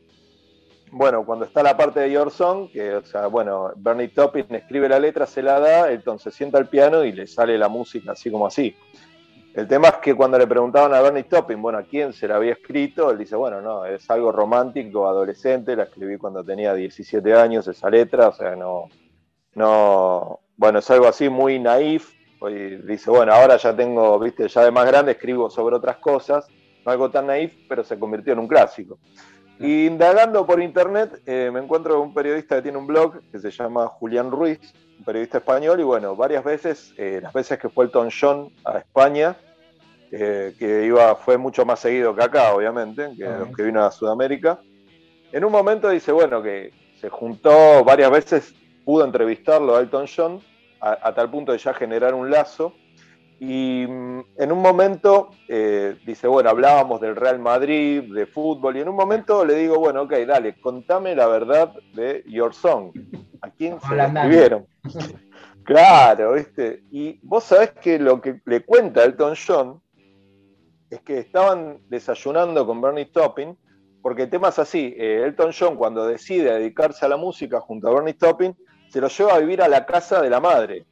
[0.90, 4.88] Bueno, cuando está la parte de Your Song, que, o sea, bueno, Bernie Taupin escribe
[4.88, 8.12] la letra, se la da, Elton se sienta al piano y le sale la música
[8.12, 8.74] así como así.
[9.58, 12.36] El tema es que cuando le preguntaban a Bernie Taupin, bueno, a quién se la
[12.36, 17.34] había escrito, él dice, bueno, no, es algo romántico, adolescente, la escribí cuando tenía 17
[17.34, 18.84] años esa letra, o sea, no,
[19.54, 24.62] no, bueno, es algo así muy naif, y dice, bueno, ahora ya tengo, viste, ya
[24.62, 26.46] de más grande escribo sobre otras cosas,
[26.86, 29.00] no algo tan naif, pero se convirtió en un clásico.
[29.58, 33.40] Y indagando por internet, eh, me encuentro con un periodista que tiene un blog que
[33.40, 34.60] se llama Julián Ruiz,
[35.00, 38.78] un periodista español, y bueno, varias veces, eh, las veces que fue Elton John a
[38.78, 39.36] España,
[40.10, 43.90] eh, que iba, fue mucho más seguido que acá, obviamente, que los que vino a
[43.90, 44.60] Sudamérica.
[45.32, 50.40] En un momento dice, bueno, que se juntó varias veces, pudo entrevistarlo a Elton John,
[50.80, 52.74] a, a tal punto de ya generar un lazo.
[53.40, 58.80] Y mm, en un momento eh, dice, bueno, hablábamos del Real Madrid, de fútbol, y
[58.80, 62.92] en un momento le digo, bueno, ok, dale, contame la verdad de Your Song.
[63.40, 64.66] ¿A quién se la escribieron?
[65.64, 66.82] claro, ¿viste?
[66.90, 69.80] Y vos sabés que lo que le cuenta Elton John
[70.90, 73.56] es que estaban desayunando con Bernie Taupin,
[74.02, 77.88] porque el tema es así, eh, Elton John cuando decide dedicarse a la música junto
[77.88, 78.56] a Bernie Taupin,
[78.88, 80.86] se lo lleva a vivir a la casa de la madre.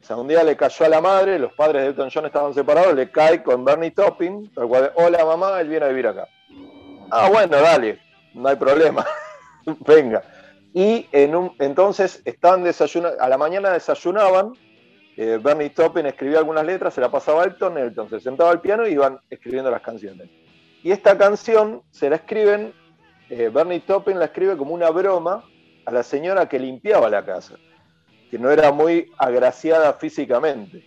[0.00, 2.54] O sea, un día le cayó a la madre, los padres de Elton John estaban
[2.54, 6.26] separados, le cae con Bernie Taupin, tal cual, hola mamá, él viene a vivir acá.
[7.10, 8.00] Ah, bueno, dale,
[8.34, 9.06] no hay problema,
[9.86, 10.22] venga.
[10.74, 14.54] Y entonces estaban desayunando, a la mañana desayunaban,
[15.16, 18.60] eh, Bernie Taupin escribía algunas letras, se la pasaba a Elton, Elton se sentaba al
[18.60, 20.30] piano y iban escribiendo las canciones.
[20.82, 22.72] Y esta canción se la escriben,
[23.28, 25.44] eh, Bernie Taupin la escribe como una broma
[25.84, 27.56] a la señora que limpiaba la casa,
[28.30, 30.82] que no era muy agraciada físicamente.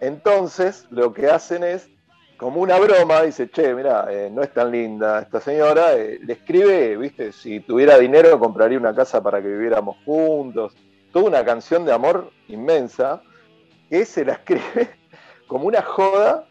[0.00, 1.88] Entonces lo que hacen es,
[2.36, 6.96] como una broma, dice, che, mira, no es tan linda esta señora, eh, le escribe,
[6.96, 10.74] viste, si tuviera dinero compraría una casa para que viviéramos juntos.
[11.12, 13.22] Toda una canción de amor inmensa
[13.90, 14.90] que se la escribe
[15.46, 16.46] como una joda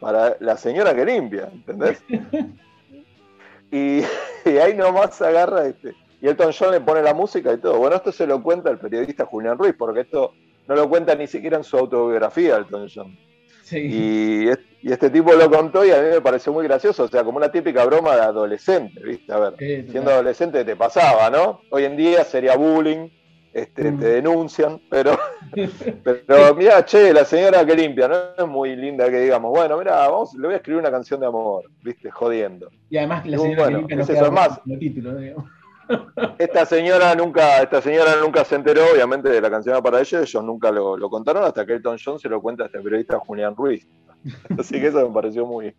[0.00, 2.02] para la señora que limpia, ¿entendés?
[3.70, 4.00] y,
[4.44, 5.94] y ahí nomás agarra este.
[6.20, 7.78] Y Elton John le pone la música y todo.
[7.78, 10.32] Bueno, esto se lo cuenta el periodista Julián Ruiz, porque esto
[10.66, 13.18] no lo cuenta ni siquiera en su autobiografía Elton John.
[13.62, 13.78] Sí.
[13.78, 17.08] Y, es- y este tipo lo contó y a mí me pareció muy gracioso, o
[17.08, 19.32] sea, como una típica broma de adolescente, ¿viste?
[19.32, 21.60] A ver, Sí, siendo adolescente te pasaba, ¿no?
[21.70, 23.08] Hoy en día sería bullying,
[23.56, 23.98] este, Mm.
[23.98, 25.18] te denuncian, pero,
[26.04, 29.96] pero mira, che, la señora que limpia, no es muy linda que digamos, bueno, mira,
[30.08, 32.10] vamos, le voy a escribir una canción de amor, ¿viste?
[32.10, 32.68] Jodiendo.
[32.90, 34.58] Y además la señora bueno, que limpia no es eso, más.
[34.58, 35.50] como título, digamos.
[36.38, 40.44] Esta señora nunca, esta señora nunca se enteró, obviamente, de la canción para ellos, ellos
[40.44, 43.54] nunca lo, lo contaron hasta que Elton John se lo cuenta a este periodista Julián
[43.54, 43.86] Ruiz.
[44.58, 45.72] Así que eso me pareció muy,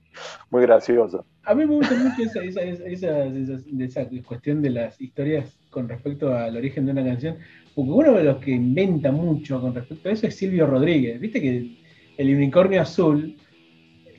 [0.50, 1.26] muy gracioso.
[1.44, 5.58] A mí me gusta mucho esa, esa, esa, esa- esa- esa cuestión de las historias
[5.70, 7.38] con respecto al origen de una canción,
[7.78, 11.20] porque uno de los que inventa mucho con respecto a eso es Silvio Rodríguez.
[11.22, 11.70] Viste que
[12.18, 13.38] el unicornio azul,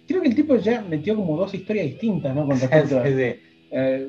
[0.07, 2.47] creo que el tipo ya metió como dos historias distintas, ¿no?
[2.47, 3.35] Con respecto a, Sí, sí.
[3.71, 4.09] eh,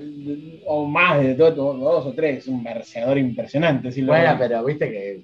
[0.65, 3.91] o más de dos, dos- o tres, un verseador impresionante.
[3.91, 4.49] Silvio Bueno, Rodríguez.
[4.49, 5.21] pero viste que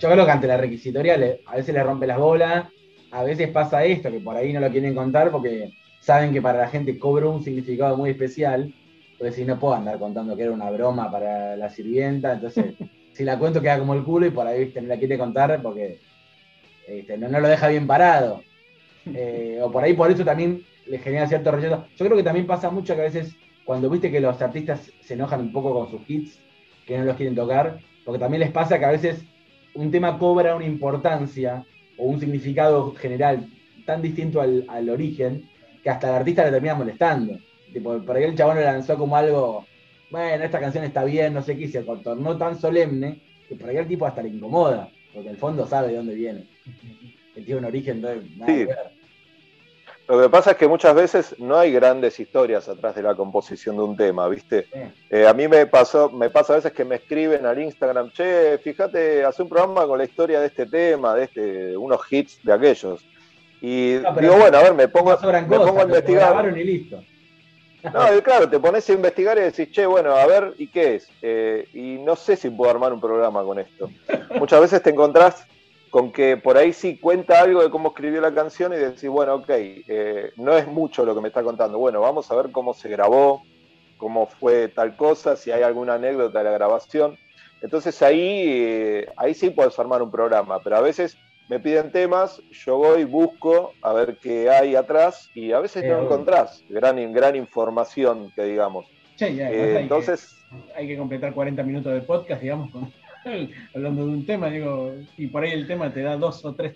[0.00, 2.68] yo creo que ante la requisitoria le- a veces le rompe las bolas,
[3.10, 6.60] a veces pasa esto, que por ahí no lo quieren contar porque saben que para
[6.60, 8.72] la gente cobra un significado muy especial.
[9.12, 12.74] Entonces, si no puedo andar contando que era una broma para la sirvienta, entonces
[13.14, 15.62] si la cuento queda como el culo y por ahí viste, no la quiere contar
[15.62, 16.00] porque
[16.86, 18.42] este, no, no lo deja bien parado.
[19.06, 21.84] Eh, o por ahí por eso también le genera cierto rechazo.
[21.94, 25.12] Yo creo que también pasa mucho que a veces cuando viste que los artistas se
[25.12, 26.38] enojan un poco con sus hits,
[26.86, 29.22] que no los quieren tocar, porque también les pasa que a veces
[29.74, 31.66] un tema cobra una importancia
[31.98, 33.46] o un significado general
[33.84, 35.50] tan distinto al, al origen
[35.82, 37.38] que hasta el artista le termina molestando.
[37.74, 39.66] Tipo, por ahí el chabón lo lanzó como algo,
[40.10, 43.68] bueno, esta canción está bien, no sé qué, y se contornó tan solemne que por
[43.68, 46.46] ahí el tipo hasta le incomoda, porque en el fondo sabe de dónde viene.
[47.34, 48.58] Que tiene un origen, entonces, nada Sí.
[48.60, 48.78] que ver.
[50.06, 53.74] Lo que pasa es que muchas veces no hay grandes historias atrás de la composición
[53.76, 54.66] de un tema, ¿viste?
[54.70, 54.78] Sí.
[55.08, 58.58] Eh, a mí me pasó, me pasa a veces que me escriben al Instagram, che,
[58.58, 62.52] fíjate, hace un programa con la historia de este tema, de este, unos hits de
[62.52, 63.02] aquellos.
[63.62, 66.58] Y No, digo, bueno, a ver, me pongo, No me cosas, pongo a investigar.
[66.58, 67.02] y listo.
[67.92, 71.08] No, claro, te pones a investigar y decís, che, bueno, a ver, ¿y qué es?
[71.20, 73.90] Eh, y no sé si puedo armar un programa con esto.
[74.38, 75.46] Muchas veces te encontrás
[75.90, 79.34] con que por ahí sí cuenta algo de cómo escribió la canción y decís, bueno,
[79.34, 81.78] ok, eh, no es mucho lo que me está contando.
[81.78, 83.42] Bueno, vamos a ver cómo se grabó,
[83.96, 87.18] cómo fue tal cosa, si hay alguna anécdota de la grabación.
[87.60, 91.16] Entonces ahí, eh, ahí sí puedes armar un programa, pero a veces
[91.48, 95.88] me piden temas, yo voy, busco a ver qué hay atrás y a veces Eh,
[95.88, 98.86] no encontrás gran, gran información que digamos.
[99.16, 100.36] Che, y además Eh, hay que- entonces,
[100.76, 102.90] hay que completar 40 minutos de podcast, digamos, con-
[103.74, 106.74] hablando de un tema, digo, y por ahí el tema te da dos o tres.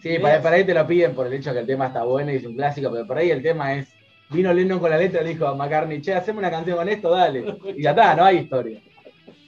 [0.00, 2.32] Sí, para, para ahí te lo piden por el hecho que el tema está bueno
[2.32, 3.88] y es un clásico, pero por ahí el tema es.
[4.30, 6.88] Vino Lennon con la letra y le dijo a McCartney, che, haceme una canción con
[6.88, 7.44] esto, dale.
[7.76, 8.80] Y ya está, no hay historia.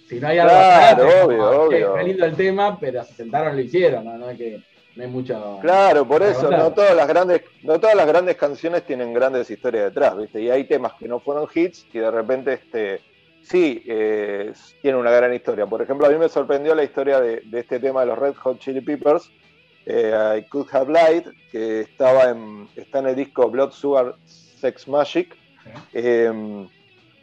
[0.09, 1.97] Si no hay algo Claro, atrás, es obvio, como, obvio.
[1.97, 4.19] re lindo el tema, pero se sentaron y lo hicieron, ¿no?
[4.19, 4.61] No es que
[4.97, 5.59] no hay mucho.
[5.61, 9.85] claro, por eso, no todas las grandes, no todas las grandes canciones tienen grandes historias
[9.87, 10.40] detrás, ¿viste?
[10.43, 13.01] Y hay temas que no fueron hits y de repente este
[13.43, 15.67] sí eh, tienen una gran historia.
[15.67, 18.35] Por ejemplo, a mí me sorprendió la historia de, de este tema de los Red
[18.37, 19.31] Hot Chili Peppers,
[19.87, 24.87] eh, I Could Have Lied, que estaba en, está en el disco Blood Sugar Sex
[24.88, 25.37] Magic.
[25.93, 26.67] Eh,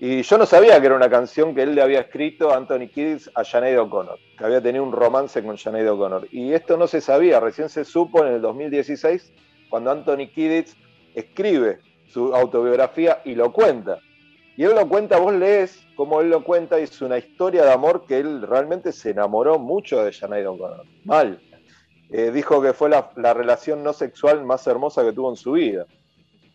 [0.03, 2.87] y yo no sabía que era una canción que él le había escrito a Anthony
[2.91, 6.27] Kiddis a Sinead O'Connor, que había tenido un romance con Sinead O'Connor.
[6.31, 9.31] Y esto no se sabía, recién se supo en el 2016,
[9.69, 10.75] cuando Anthony Kiddis
[11.13, 13.99] escribe su autobiografía y lo cuenta.
[14.57, 17.71] Y él lo cuenta, vos lees cómo él lo cuenta, y es una historia de
[17.71, 20.83] amor que él realmente se enamoró mucho de Sinead O'Connor.
[21.05, 21.39] Mal.
[22.09, 25.85] Eh, dijo que fue la relación no sexual más hermosa que tuvo en su vida.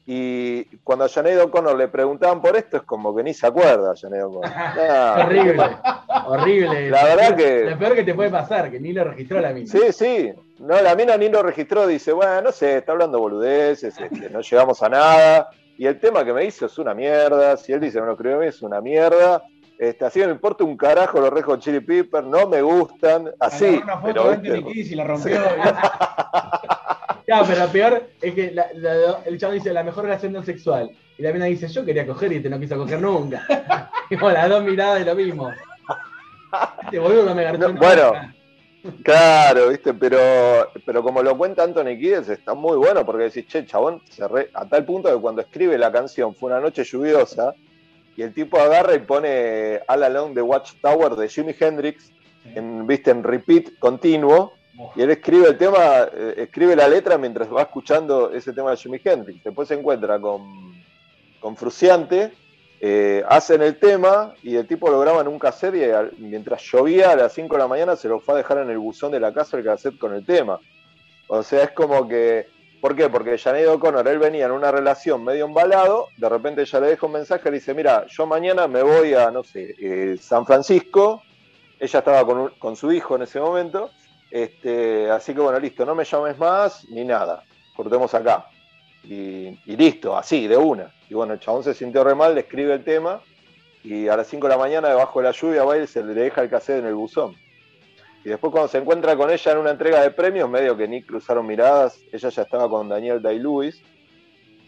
[0.09, 3.97] Y cuando a Sinead O'Connor le preguntaban por esto, es como que ni se acuerda
[3.97, 4.53] Sinead O'Connor.
[5.27, 5.67] Horrible,
[6.27, 6.91] horrible.
[6.91, 9.67] La verdad que- Lo peor que te puede pasar, que ni lo registró la mina.
[9.67, 10.33] Sí, sí.
[10.61, 14.41] No, la mina ni lo registró, dice, bueno, no sé, está hablando boludeces, este, no
[14.41, 15.49] llegamos a nada.
[15.77, 17.57] Y el tema que me hizo es una mierda.
[17.57, 19.43] Si él dice, me lo escribió a mí, es una mierda.
[19.79, 23.31] Este, así que me importa un carajo los Red Hot Chili Peppers, no me gustan,
[23.39, 23.81] así.
[23.83, 24.63] Una foto Pero, de.
[24.65, 25.39] Kiddis y la rompió.
[27.27, 30.43] Ya, pero lo peor es que la- la- el chavo dice la mejor relación no
[30.43, 30.91] sexual.
[31.19, 33.45] Y la mina dice, yo quería coger y este no quiso coger nunca.
[34.11, 35.51] y bueno, las dos miradas de lo mismo.
[36.85, 38.13] Este boludo no me garchó No, bueno.
[39.03, 40.19] Claro, viste, pero,
[40.85, 44.51] pero como lo cuenta Anthony Kiedis, está muy bueno porque decís, che, chabón, se re-
[44.55, 47.53] a tal punto que cuando escribe la canción fue una noche lluviosa
[48.17, 52.13] y el tipo agarra y pone All Along the Watchtower de Jimi Hendrix
[52.55, 54.53] en, viste, en repeat continuo.
[54.95, 58.77] Y él escribe el tema, eh, escribe la letra mientras va escuchando ese tema de
[58.77, 59.43] Jimi Hendrix.
[59.43, 60.75] Después se encuentra con,
[61.41, 62.33] con Fruciante,
[62.81, 67.13] eh, hacen el tema y el tipo lo graba en un cassette y mientras llovía
[67.13, 69.21] a las 5 de la mañana se lo fue a dejar en el buzón de
[69.21, 70.61] la casa el cassette con el tema.
[71.29, 72.49] O sea, es como que.
[72.81, 73.09] ¿Por qué?
[73.09, 77.07] Porque Janeiro O'Connor, él venía en una relación medio embalado, de repente ella le deja
[77.07, 81.23] un mensaje, le dice, mira, yo mañana me voy a, no sé, eh, San Francisco,
[81.81, 83.91] ella estaba con, con su hijo en ese momento,
[84.43, 87.43] este, así que bueno, listo, no me llames más ni nada,
[87.75, 88.47] cortemos acá.
[89.03, 90.93] Y, listo, así, de una.
[91.09, 93.23] Y bueno, el chabón se sintió re mal, le escribe el tema,
[93.83, 96.13] y a las 5 de la mañana, debajo de la lluvia, va y se le
[96.13, 97.35] deja el cassette en el buzón.
[98.25, 101.03] Y después cuando se encuentra con ella en una entrega de premios, medio que ni
[101.03, 103.81] cruzaron miradas, ella ya estaba con Daniel Day-Lewis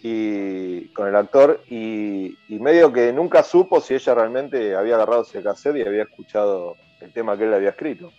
[0.03, 5.43] y con el actor, y medio que nunca supo si ella realmente había agarrado ese
[5.43, 8.13] cassette y había escuchado el tema que él había escrito.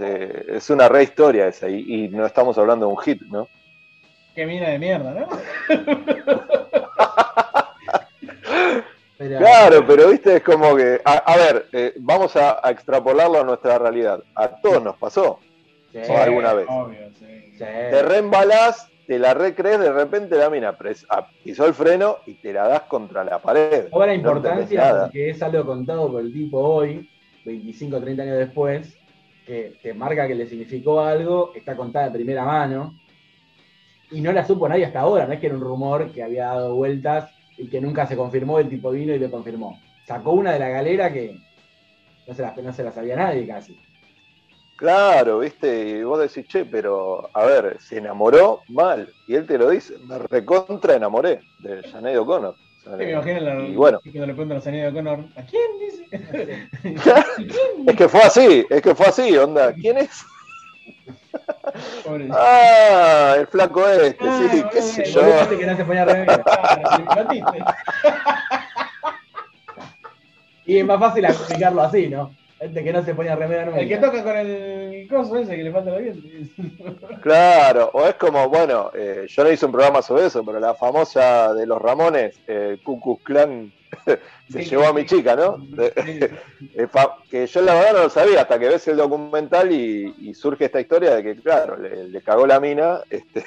[0.00, 3.48] Eh, es una re historia esa, y, y no estamos hablando de un hit, ¿no?
[4.34, 5.28] Qué mina de mierda, ¿no?
[9.18, 13.44] Claro, pero viste, es como que, a, a ver, eh, vamos a, a extrapolarlo a
[13.44, 14.22] nuestra realidad.
[14.34, 15.40] A todos nos pasó.
[15.90, 16.66] Sí, alguna vez.
[16.68, 17.26] Obvio, sí.
[17.52, 17.58] sí.
[17.58, 20.76] Te reembalás, te la recrees, de repente la mina
[21.42, 23.88] pisó el freno y te la das contra la pared.
[23.90, 27.10] Cobra No importancia porque es algo contado por el tipo hoy,
[27.44, 28.97] 25 o 30 años después,
[29.48, 32.98] que te marca que le significó algo, está contada de primera mano,
[34.10, 36.48] y no la supo nadie hasta ahora, no es que era un rumor que había
[36.48, 39.80] dado vueltas y que nunca se confirmó, el tipo vino y lo confirmó.
[40.06, 41.40] Sacó una de la galera que
[42.26, 43.80] no se la, no se la sabía nadie casi.
[44.76, 49.08] Claro, viste, y vos decís, che, pero a ver, se enamoró mal.
[49.26, 52.54] Y él te lo dice, me recontra enamoré de Janet O'Connor.
[52.96, 55.78] Sí, me imagino la, y bueno, cuando le preguntan a Sanidad de Connor, ¿a quién
[55.78, 56.08] dice?
[57.86, 59.74] es que fue así, es que fue así, onda.
[59.74, 60.24] ¿Quién es?
[62.04, 62.28] Pobre.
[62.32, 65.20] Ah, el flaco este, sí, Ah, qué sé yo.
[65.58, 66.06] Que no se ponía.
[70.64, 72.30] Y es más fácil explicarlo así, ¿no?
[72.60, 73.78] Este que no se ponía remera nunca.
[73.80, 76.28] El que toca con el coso ese que le falta la diente.
[77.22, 80.74] Claro, o es como, bueno, eh, yo no hice un programa sobre eso, pero la
[80.74, 83.72] famosa de los Ramones, eh, Ku Klux Klan,
[84.50, 85.56] se Sí, llevó a mi chica, ¿no?
[86.74, 86.86] Eh,
[87.30, 90.64] que yo la verdad no lo sabía hasta que ves el documental y, y surge
[90.66, 93.44] esta historia de que, claro, le, le cagó la mina, este,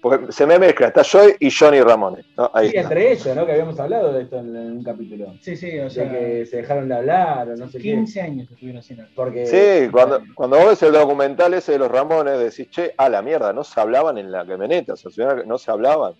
[0.00, 2.50] porque se me mezcla, está Joy y Johnny Ramones, ¿no?
[2.54, 2.88] Ahí Sí, está.
[2.88, 3.46] entre ellos, ¿no?
[3.46, 5.34] Que habíamos hablado de esto en, en un capítulo.
[5.40, 8.50] Sí, sí, o De sea, que se dejaron de hablar o no sé 15 años
[8.50, 9.08] estuvieron sin hablar.
[9.10, 9.14] qué.
[9.16, 9.46] Porque.
[9.46, 13.22] Sí, cuando, cuando vos ves el documental ese de los Ramones, decís, che, a la
[13.22, 16.14] mierda, no se hablaban en la camioneta, o sea, no se hablaban.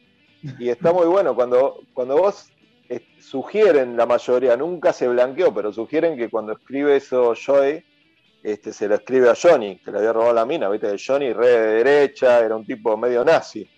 [0.59, 2.51] Y está muy bueno, cuando, cuando vos
[2.89, 7.85] eh, sugieren, la mayoría, nunca se blanqueó, pero sugieren que cuando escribe eso Joy,
[8.43, 11.47] este, se lo escribe a Johnny, que le había robado la mina, viste, Johnny re
[11.49, 13.69] de derecha, era un tipo medio nazi.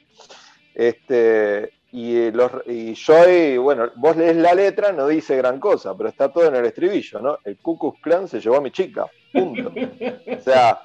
[0.74, 5.96] Este, y, eh, los, y Joy, bueno, vos lees la letra, no dice gran cosa,
[5.96, 7.38] pero está todo en el estribillo, ¿no?
[7.44, 9.68] El Ku Klux Klan se llevó a mi chica, punto.
[9.70, 10.80] O sea,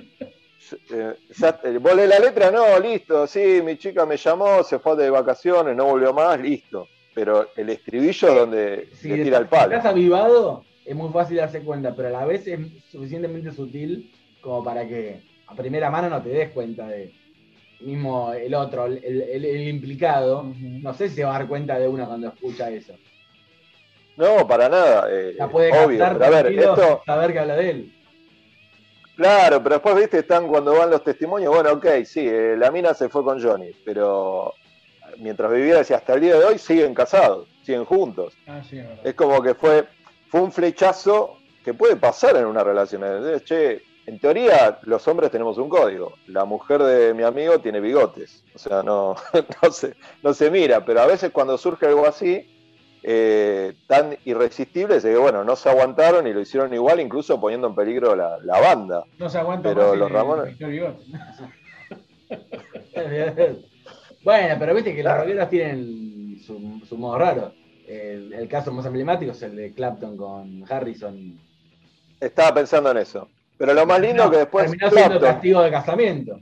[0.91, 4.79] eh, ya- eh, vos lees la letra, no, listo, sí, mi chica me llamó, se
[4.79, 6.87] fue de vacaciones, no volvió más, listo.
[7.13, 9.73] Pero el estribillo es donde Si tira el palo.
[9.75, 12.59] estás avivado, es muy fácil darse cuenta, pero a la vez es
[12.91, 14.11] suficientemente sutil
[14.41, 17.11] como para que a primera mano no te des cuenta de.
[17.81, 21.77] Mismo el otro, el, el- el implicado, no sé si se va a dar cuenta
[21.77, 22.93] de una cuando escucha eso.
[24.15, 25.07] No, para nada.
[25.11, 25.99] eh, La puede obvio.
[25.99, 27.91] captar Pero a ver, esto, saber que habla de él.
[29.17, 32.93] claro, pero después, viste, están cuando van los testimonios, bueno, ok, sí, eh, la mina
[32.93, 34.53] se fue con Johnny, pero
[35.19, 38.37] mientras vivía, decía, hasta el día de hoy siguen casados, siguen juntos.
[38.47, 38.79] Ah, sí.
[39.03, 39.85] Es como que fue,
[40.29, 43.03] fue un flechazo que puede pasar en una relación.
[43.03, 43.43] ¿entendés?
[43.43, 46.13] Che, en teoría, los hombres tenemos un código.
[46.27, 48.43] La mujer de mi amigo tiene bigotes.
[48.53, 49.15] O sea, no,
[49.63, 50.85] no, se, no se mira.
[50.85, 52.51] Pero a veces cuando surge algo así,
[53.01, 57.67] eh, tan irresistible, es que, bueno, no se aguantaron y lo hicieron igual, incluso poniendo
[57.67, 59.03] en peligro la, la banda.
[59.17, 60.57] No se aguanta Pero los Ramones-
[64.23, 67.53] bueno, pero viste que las rockeras tienen su, su modo raro.
[67.87, 71.39] El, el caso más emblemático es el de Clapton con Harrison.
[72.19, 73.29] Estaba pensando en eso.
[73.57, 76.39] Pero lo más lindo No, que después terminó siendo Clapton- castigo de casamiento.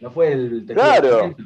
[0.00, 1.16] No fue el testigo Claro.
[1.28, 1.36] de.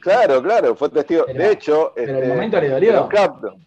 [0.00, 1.24] Claro, claro, fue testigo.
[1.26, 3.08] Pero- de hecho, pero este, el momento le dolió.
[3.08, 3.66] Clapton.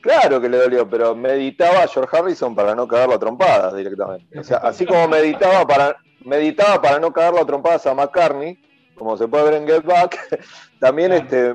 [0.00, 4.36] Claro que le dolió, pero meditaba a George Harrison para no cagarlo a trompadas directamente.
[4.38, 8.58] O sea, así como meditaba para, meditaba para no cagarlo a trompadas a McCartney,
[8.96, 10.18] como se puede ver en Get Back,
[10.80, 11.54] también este,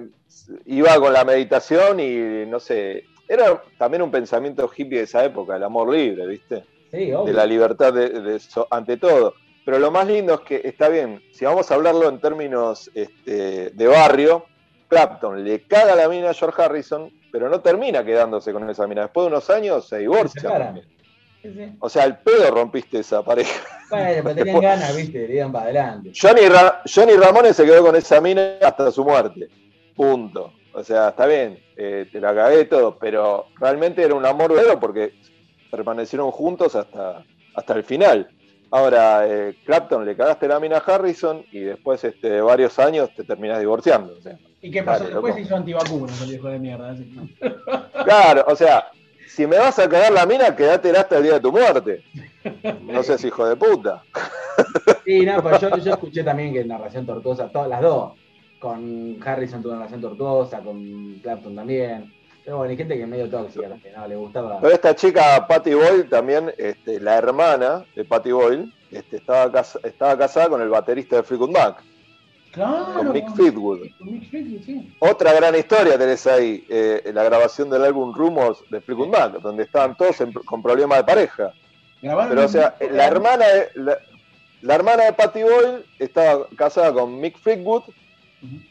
[0.65, 5.55] iba con la meditación y no sé, era también un pensamiento hippie de esa época,
[5.57, 6.63] el amor libre, ¿viste?
[6.91, 7.25] Sí, obvio.
[7.25, 9.33] de la libertad de, de eso, ante todo.
[9.65, 13.71] Pero lo más lindo es que está bien, si vamos a hablarlo en términos este,
[13.71, 14.45] de barrio,
[14.87, 19.01] Clapton le caga la mina a George Harrison, pero no termina quedándose con esa mina.
[19.01, 20.39] Después de unos años se divorcia.
[20.41, 20.81] separan.
[21.41, 21.75] Sí, sí.
[21.79, 23.61] O sea, al pedo rompiste esa pareja.
[23.89, 26.11] Bueno, pero tenían ganas, viste, le iban para adelante.
[26.19, 29.49] Johnny, Ra- Johnny Ramones se quedó con esa mina hasta su muerte.
[29.97, 30.53] Punto.
[30.73, 34.79] O sea, está bien, eh, te la cagué todo, pero realmente era un amor verdadero
[34.79, 35.15] porque
[35.71, 37.25] permanecieron juntos hasta,
[37.55, 38.29] hasta el final.
[38.69, 43.09] Ahora, eh, Clapton le cagaste la mina a Harrison y después este, de varios años
[43.15, 44.13] te terminás divorciando.
[44.17, 44.37] o sea.
[44.61, 45.03] ¿Y qué pasó?
[45.05, 45.45] Dale, Después loco.
[45.45, 46.91] hizo antivacunas el viejo de mierda.
[46.91, 47.11] así
[48.03, 48.87] Claro, o sea,
[49.27, 52.03] si me vas a cagar la mina, quédate hasta el día de tu muerte.
[52.81, 54.03] No seas hijo de puta.
[55.05, 58.13] Sí, no, pero yo, yo escuché también que narración tortuosa, todas las dos.
[58.59, 62.11] Con Harrison tuvo narración tortuosa, con Clapton también.
[62.43, 64.59] Pero bueno, hay gente que es medio tóxica, que no le gustaba.
[64.61, 69.77] Pero esta chica, Patty Boyle, también, este, la hermana de Patty Boyle, este, estaba, cas-
[69.83, 71.83] estaba casada con el baterista de Fleetwood Mac,
[72.53, 72.85] Claro.
[72.95, 73.79] con Mick Fleetwood.
[73.99, 74.95] Con Mick Fleetwood, sí.
[74.99, 79.63] Otra gran historia tenés ahí, eh, la grabación del álbum Rumors de Fleetwood Mac, donde
[79.63, 81.51] estaban todos en- con problemas de pareja.
[82.01, 83.97] Grabaron Pero, o sea, la hermana de, la,
[84.61, 87.83] la hermana de Patty Boyle estaba casada con Mick Fleetwood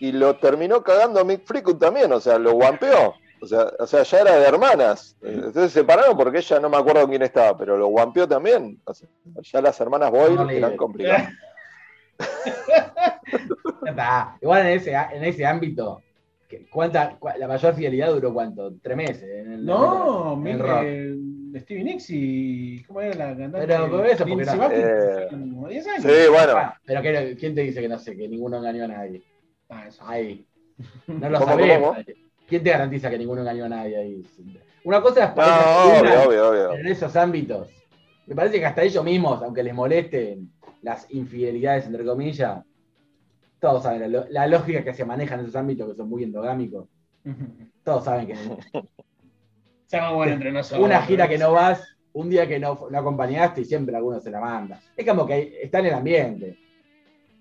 [0.01, 3.15] y lo terminó cagando a Mick Fleetwood también, o sea, lo guampeó.
[3.39, 5.15] O sea, o sea, ya era de hermanas.
[5.23, 8.81] Entonces se separaron porque ella no me acuerdo quién estaba, pero lo guampeó también.
[8.85, 9.09] O sea,
[9.43, 11.29] ya las hermanas No, Boyle ni eran complicadas.
[14.41, 16.01] Igual en ese, en ese ámbito,
[16.71, 18.73] ¿cuánta, la mayor fidelidad duró cuánto?
[18.83, 19.23] ¿Tres meses?
[19.25, 20.83] En el, No, en el Mick, rock.
[20.85, 21.15] eh,
[21.61, 22.85] Stevie Nicks y.
[22.85, 23.67] ¿Cómo era la cantante?
[23.67, 26.03] Pero, pero eso porque era- Eh, como 10 años.
[26.03, 26.53] Sí, bueno.
[26.57, 27.01] Ah, pero
[27.39, 29.23] ¿quién te dice que no sé, que ninguno engañó a nadie?
[29.69, 30.03] Ah, eso.
[30.07, 30.47] Ahí.
[31.07, 31.97] No lo ¿Cómo, sabemos.
[32.47, 34.27] ¿Quién te garantiza que ninguno engañó a nadie ahí?
[34.85, 36.69] Una cosa es No, parejas que obvio, obvio, obvio.
[36.71, 37.69] pero en esos ámbitos.
[38.27, 40.53] Me parece que hasta ellos mismos, aunque les molesten
[40.83, 42.65] las infidelidades, entre comillas,
[43.59, 46.87] todos saben la, lógica que se maneja en esos ámbitos que son muy endogámicos.
[47.83, 48.35] Todos saben que
[49.87, 50.85] Seamos buenos entre nosotros.
[50.85, 54.31] una gira que no vas, un día que no, no acompañaste y siempre alguno se
[54.31, 54.81] la manda.
[54.97, 56.59] Es como que está en el ambiente.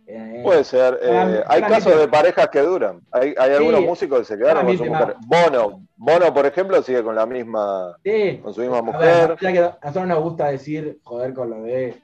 [0.08, 0.99] Eh, Puede ser.
[1.01, 3.01] eh, hay casos de parejas que duran.
[3.12, 5.16] Hay, hay algunos músicos que se quedaron con su mujer.
[5.26, 9.30] Bono, Bono, por ejemplo, sigue con la misma, sí, con su misma A mujer.
[9.30, 11.95] ver, ya que a nosotros nos gusta decir, joder, con lo de,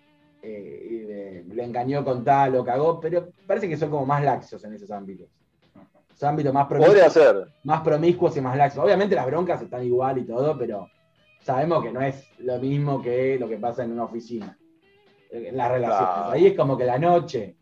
[0.41, 4.63] eh, de- le engañó con tal o cagó, pero parece que son como más laxos
[4.63, 5.27] en esos ámbitos.
[6.15, 7.47] Son ámbitos más Podría promiscuos, ser.
[7.63, 8.83] más promiscuos y más laxos.
[8.83, 10.87] Obviamente las broncas están igual y todo, pero
[11.41, 14.57] sabemos que no es lo mismo que lo que pasa en una oficina.
[15.31, 16.07] En las relaciones.
[16.15, 16.31] Claro.
[16.31, 17.55] Ahí es como que la noche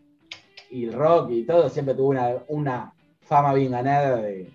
[0.72, 4.50] y el rock y todo siempre tuvo una, una fama bien ganada de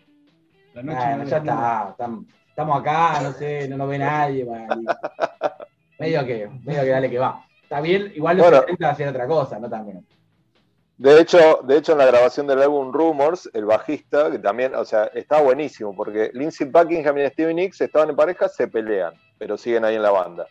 [0.75, 4.47] La noche no ya está, tam- estamos acá, no sé, no nos ve nadie.
[5.99, 7.45] medio que, medio que dale que va.
[7.63, 8.61] Está bien, igual los Bueno.
[8.63, 10.07] 70 hacer otra cosa, no también.
[10.97, 14.85] De hecho, de hecho, en la grabación del álbum Rumors, el bajista, que también, o
[14.85, 19.57] sea, está buenísimo, porque Lindsey Buckingham y Stevie Nicks estaban en pareja, se pelean, pero
[19.57, 20.47] siguen ahí en la banda.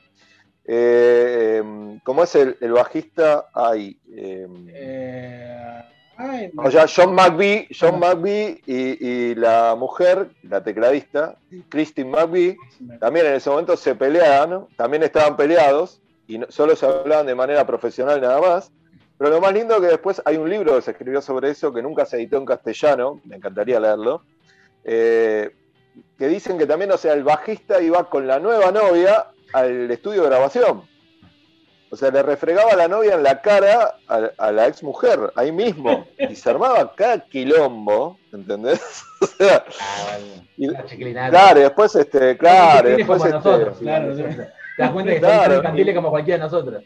[0.65, 3.47] Eh, eh, ¿Cómo es el, el bajista?
[3.53, 5.81] Ay, eh, Eh,
[6.17, 11.35] ay, o sea, John McVie, John McVie y, y la mujer, la tecladista,
[11.69, 12.55] Christine McVie,
[12.99, 17.35] también en ese momento se peleaban, también estaban peleados y no- solo se hablaban de
[17.35, 18.71] manera profesional nada más.
[19.17, 21.71] Pero lo más lindo es que después hay un libro que se escribió sobre eso
[21.73, 24.23] que nunca se editó en castellano, me encantaría leerlo,
[24.83, 25.51] eh,
[26.17, 30.23] que dicen que también, o sea, el bajista iba con la nueva novia al estudio
[30.23, 30.83] de grabación.
[31.89, 35.31] O sea, le refregaba a la novia en la cara a, a la ex mujer,
[35.35, 38.81] ahí mismo, y se armaba cada quilombo, ¿entendés?
[39.21, 40.17] O sea, Ah,
[40.57, 40.75] bueno.
[40.87, 44.23] y- claro, y después, este, claro, y después, como este, nosotros, claro, sí.
[44.23, 45.43] Te das cuenta que Claro.
[45.53, 46.83] son infantiles como cualquiera de nosotros.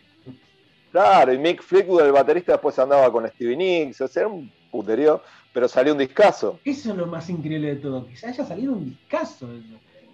[0.92, 4.52] Claro, y Mick Fleetwood, el baterista, después andaba con Stevie Nicks, o sea, era un
[4.72, 5.22] puterío,
[5.54, 6.60] pero salió un discazo.
[6.64, 9.48] Eso es lo más increíble de todo, que se haya salido un discazo,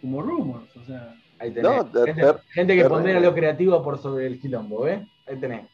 [0.01, 1.15] como Rumors, o sea.
[1.43, 1.63] Ahí tenés.
[1.71, 5.05] No, te- gente, te- gente que pondera lo creativo por sobre el quilombo, ¿eh?
[5.27, 5.67] Ahí tenés.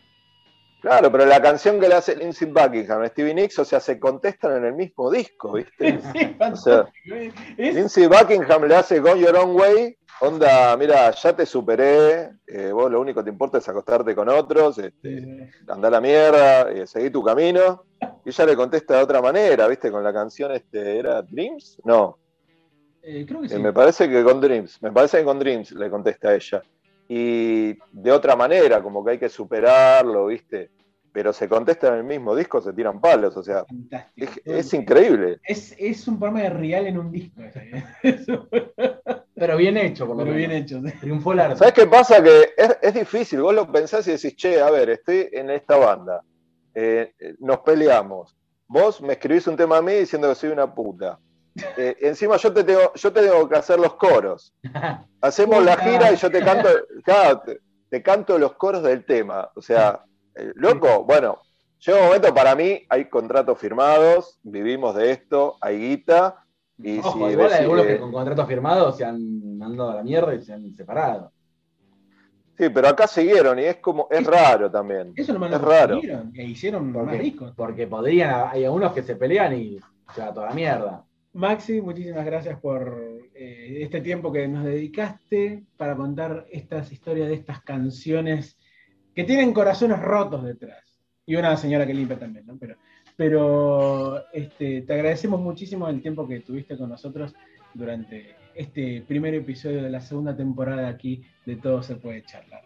[0.82, 4.00] Claro, pero la canción que le hace Lindsey Buckingham a Stevie Nicks, o sea, se
[4.00, 6.00] contestan en el mismo disco, ¿viste?
[6.14, 7.32] Sí, O sea, ¿eh?
[7.58, 12.72] es, Lindsey Buckingham le hace Go Your Own Way, onda, mira, ya te superé, eh,
[12.72, 16.88] vos lo único que te importa es acostarte con otros, este, a la mierda, eh,
[16.88, 17.84] seguí tu camino.
[18.26, 19.92] Y ella le contesta de otra manera, ¿viste?
[19.92, 21.80] Con la canción, este, ¿era Dreams?
[21.84, 22.18] No,
[23.22, 23.60] eh, creo que Eh, sí.
[23.60, 26.62] me parece que con Dreams, me parece que con Dreams le contesta a ella.
[27.08, 30.70] Y de otra manera, como que hay que superarlo, ¿viste?
[31.12, 34.32] Pero se contesta en el mismo disco, se tiran palos, o sea, Fantástico.
[34.46, 35.40] es, es increíble.
[35.44, 37.42] Es, es un programa de real en un disco.
[37.42, 37.84] ¿eh?
[39.36, 40.66] Pero bien hecho, por lo Pero bien menos.
[40.72, 40.82] hecho.
[40.86, 40.94] sí.
[41.00, 41.58] Triunfó el arte.
[41.58, 42.22] ¿Sabes qué pasa?
[42.22, 43.42] Que es, es difícil.
[43.42, 46.22] Vos lo pensás y decís, che, a ver, estoy en esta banda.
[46.76, 48.36] eh, nos peleamos.
[48.68, 51.18] Vos me escribís un tema a mí diciendo que soy una puta.
[51.78, 54.54] Eh, encima yo te, tengo, yo te tengo que hacer los coros.
[55.22, 56.70] Hacemos la gira y yo te canto,
[57.04, 59.50] claro, te, te canto los coros del tema.
[59.56, 60.04] O sea,
[60.36, 61.40] eh, loco, bueno,
[61.80, 66.46] llega un momento para mí, hay contratos firmados, vivimos de esto, hay guita.
[66.82, 70.04] Y Ojo, si igual hay algunos que- con contratos firmados se han mandado a la
[70.04, 71.32] mierda y se han separado.
[72.58, 75.14] Sí, pero acá siguieron y es como, es raro también.
[75.16, 76.00] Eso nomás Es lo raro.
[76.34, 77.54] e hicieron Porque- más discos.
[77.56, 79.78] Porque podrían, hay algunos que se pelean y
[80.14, 81.04] se va toda la mierda.
[81.34, 87.36] Maxi, muchísimas gracias por eh, este tiempo que nos dedicaste para contar estas historias de
[87.36, 88.58] estas canciones
[89.14, 90.84] que tienen corazones rotos detrás.
[91.26, 92.58] Y una señora que limpia también, ¿no?
[92.58, 92.76] Pero,
[93.16, 97.36] pero este, te agradecemos muchísimo el tiempo que tuviste con nosotros
[97.76, 102.64] durante este primer episodio de la segunda temporada aquí de Todo se puede charlar.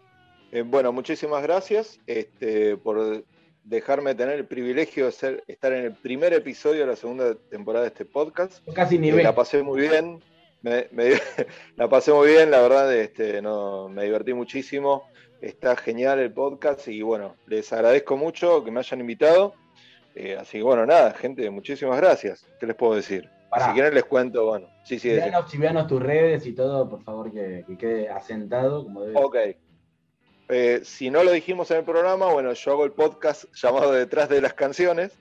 [0.51, 3.25] Eh, bueno, muchísimas gracias este, por
[3.63, 7.83] dejarme tener el privilegio de ser, estar en el primer episodio de la segunda temporada
[7.83, 8.67] de este podcast.
[8.73, 10.21] Casi ni Eh, la pasé muy bien,
[10.61, 11.11] me- me-
[11.77, 15.03] la pasé muy bien, la verdad, este, no, me divertí muchísimo.
[15.41, 19.53] Está genial el podcast y bueno, les agradezco mucho que me hayan invitado.
[20.15, 22.45] Eh, así que bueno, nada, gente, muchísimas gracias.
[22.59, 23.29] ¿Qué les puedo decir?
[23.49, 23.67] Pará.
[23.67, 25.09] Si quieren les cuento, bueno, sí, sí,
[25.47, 29.35] chivianos tus redes y todo, por favor, que, que quede asentado como debe Ok.
[30.49, 34.29] Eh, si no lo dijimos en el programa, bueno, yo hago el podcast llamado Detrás
[34.29, 35.11] de las Canciones.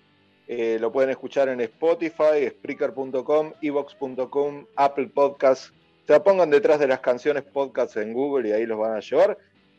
[0.49, 5.73] Eh, lo pueden escuchar en Spotify, Spreaker.com, Evox.com, Apple Podcasts.
[6.05, 9.01] O sea, pongan Detrás de las Canciones podcast en Google y ahí los van a
[9.01, 9.39] llevar.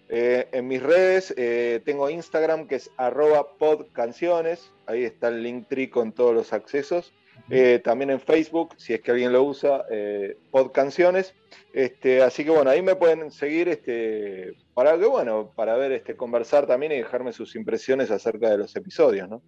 [0.10, 1.34] Eh, en mis redes
[1.84, 4.72] tengo Instagram que es arroba podcanciones.
[4.86, 7.14] Ahí está el link tree con todos los accesos.
[7.54, 11.36] Eh, también en Facebook, si es que alguien lo usa, eh, podcanciones.
[11.74, 16.16] Este, así que bueno, ahí me pueden seguir este, para que bueno, para ver, este,
[16.16, 19.42] conversar también y dejarme sus impresiones acerca de los episodios, ¿no?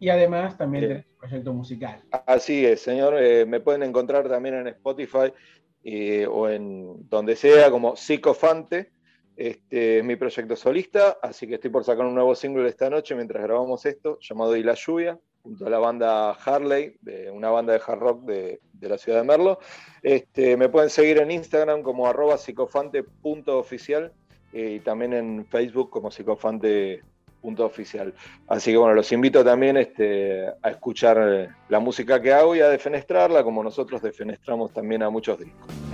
[0.00, 2.02] Y además también tenés un proyecto musical.
[2.26, 3.14] Así es, señor.
[3.20, 5.32] eh, me pueden encontrar también en Spotify
[5.82, 8.92] eh, o en donde sea como Psicofante.
[9.36, 13.14] Este es mi proyecto solista, así que estoy por sacar un nuevo single esta noche
[13.14, 15.18] mientras grabamos esto, llamado Y la lluvia,
[15.48, 19.22] junto a la banda Harley, de una banda de hard rock de, de la ciudad
[19.22, 19.60] de Merlo.
[20.02, 24.12] Este, me pueden seguir en Instagram como arroba psicofante.oficial
[24.52, 28.12] eh, y también en Facebook como psicofante.oficial.
[28.46, 32.60] Así que bueno, los invito también este, a escuchar eh, la música que hago y
[32.60, 35.87] a defenestrarla como nosotros defenestramos también a muchos discos.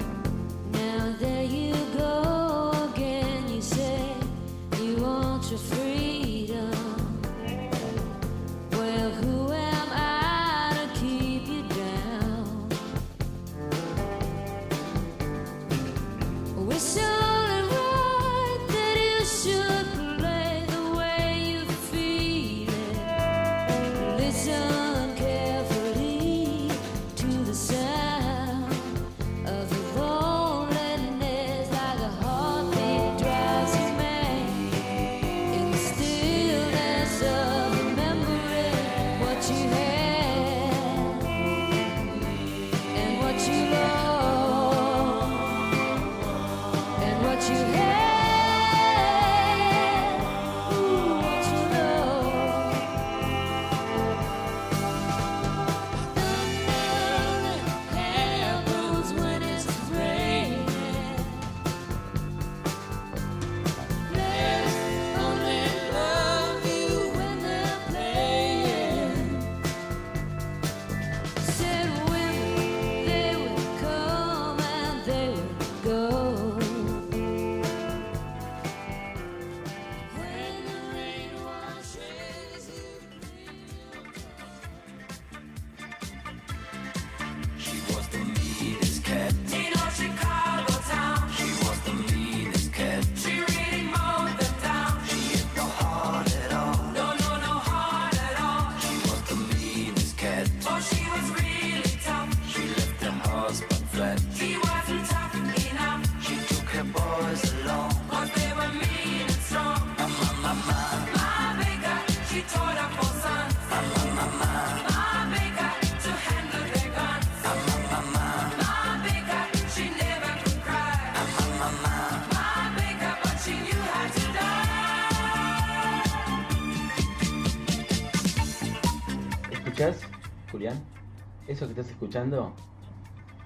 [131.55, 132.53] ¿Eso que estás escuchando?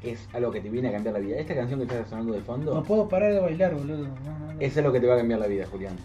[0.02, 1.36] es algo que te viene a cambiar la vida.
[1.38, 3.98] Esta canción que está sonando de fondo, No puedo parar de bailar, boludo.
[3.98, 4.60] No, no, no.
[4.60, 5.96] eso es lo que te va a cambiar la vida, Julián.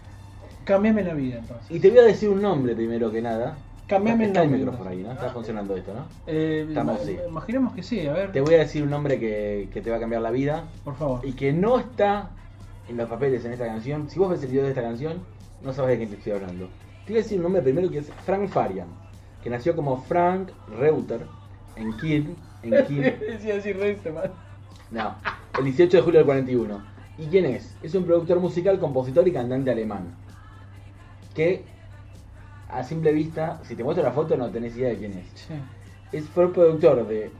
[0.65, 1.69] Cambiame la vida entonces.
[1.71, 3.55] Y te voy a decir un nombre primero que nada.
[3.87, 5.03] Cambiame el Está el nombre, micrófono ahí.
[5.03, 5.11] ¿no?
[5.11, 6.05] Está funcionando esto, ¿no?
[6.27, 7.17] Eh, Estamos, sí.
[7.29, 8.31] Imaginemos que sí, a ver.
[8.31, 10.95] Te voy a decir un nombre que, que te va a cambiar la vida Por
[10.95, 11.19] favor.
[11.23, 12.31] y que no está
[12.89, 14.09] en los papeles en esta canción.
[14.09, 15.19] Si vos ves el video de esta canción,
[15.63, 16.67] no sabes de quién te estoy hablando.
[17.05, 18.87] Te voy a decir un nombre primero que es Frank Farian,
[19.43, 20.49] que nació como Frank
[20.79, 21.27] Reuter
[21.76, 23.74] en Kiel, en Decía así,
[24.11, 24.32] man.
[24.91, 25.15] no,
[25.59, 26.93] el 18 de julio del 41.
[27.17, 27.76] ¿Y quién es?
[27.84, 30.15] Es un productor musical, compositor y cantante alemán.
[31.36, 31.63] Que
[32.69, 35.28] a simple vista, si te muestro la foto no tenés idea de quién es.
[35.36, 35.53] Sí.
[36.11, 37.32] Es fue productor de,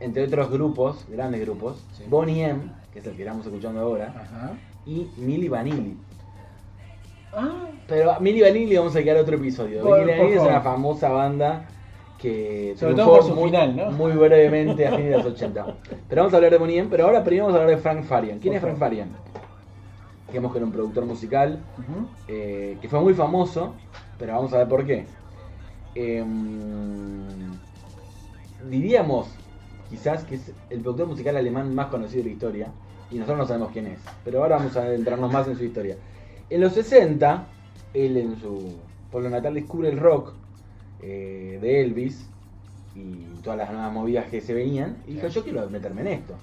[0.00, 2.04] entre otros grupos, grandes grupos, Sí.
[2.08, 2.60] Bonnie M,
[2.92, 4.52] que es el que estamos escuchando ahora, Ajá.
[4.86, 5.96] y Milli Vanilli.
[7.32, 9.82] Ah, Pero a Milli Vanilli vamos a quedar otro episodio.
[9.82, 11.66] Por- Milli Vanilli es una famosa banda
[12.18, 13.90] que Sobre todo por su muy, final, ¿no?
[13.92, 15.76] muy brevemente a fines de los 80.
[16.08, 18.04] Pero vamos a hablar de Bonnie M, pero ahora primero vamos a hablar de Frank
[18.04, 18.38] Farian.
[18.40, 18.76] ¿Quién es Frank.
[18.76, 19.08] Farian?
[20.28, 21.60] Digamos que era un productor musical
[22.26, 23.74] eh, que fue muy famoso,
[24.18, 25.06] pero vamos a ver por qué.
[25.94, 27.26] Em,
[28.68, 29.28] diríamos,
[29.88, 32.72] quizás, que es el productor musical alemán más conocido de la historia,
[33.10, 35.96] y nosotros no sabemos quién es, pero ahora vamos a adentrarnos más en su historia.
[36.50, 37.46] En los 60,
[37.94, 38.76] él en su
[39.10, 40.34] pueblo natal descubre el rock
[41.02, 42.26] eh, de Elvis
[42.94, 46.34] y todas las nuevas movidas que se venían, y dijo, yo quiero meterme en esto.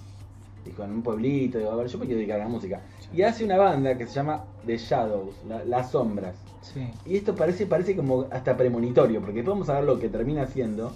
[0.66, 2.82] Dijo, en un pueblito, digo, a ver, yo me quiero dedicar a la música.
[3.14, 6.36] Y hace una banda que se llama The Shadows, la- Las Sombras.
[6.62, 6.88] Sí.
[7.06, 10.44] Y esto parece, parece como hasta premonitorio, porque después vamos a ver lo que termina
[10.44, 10.92] haciendo.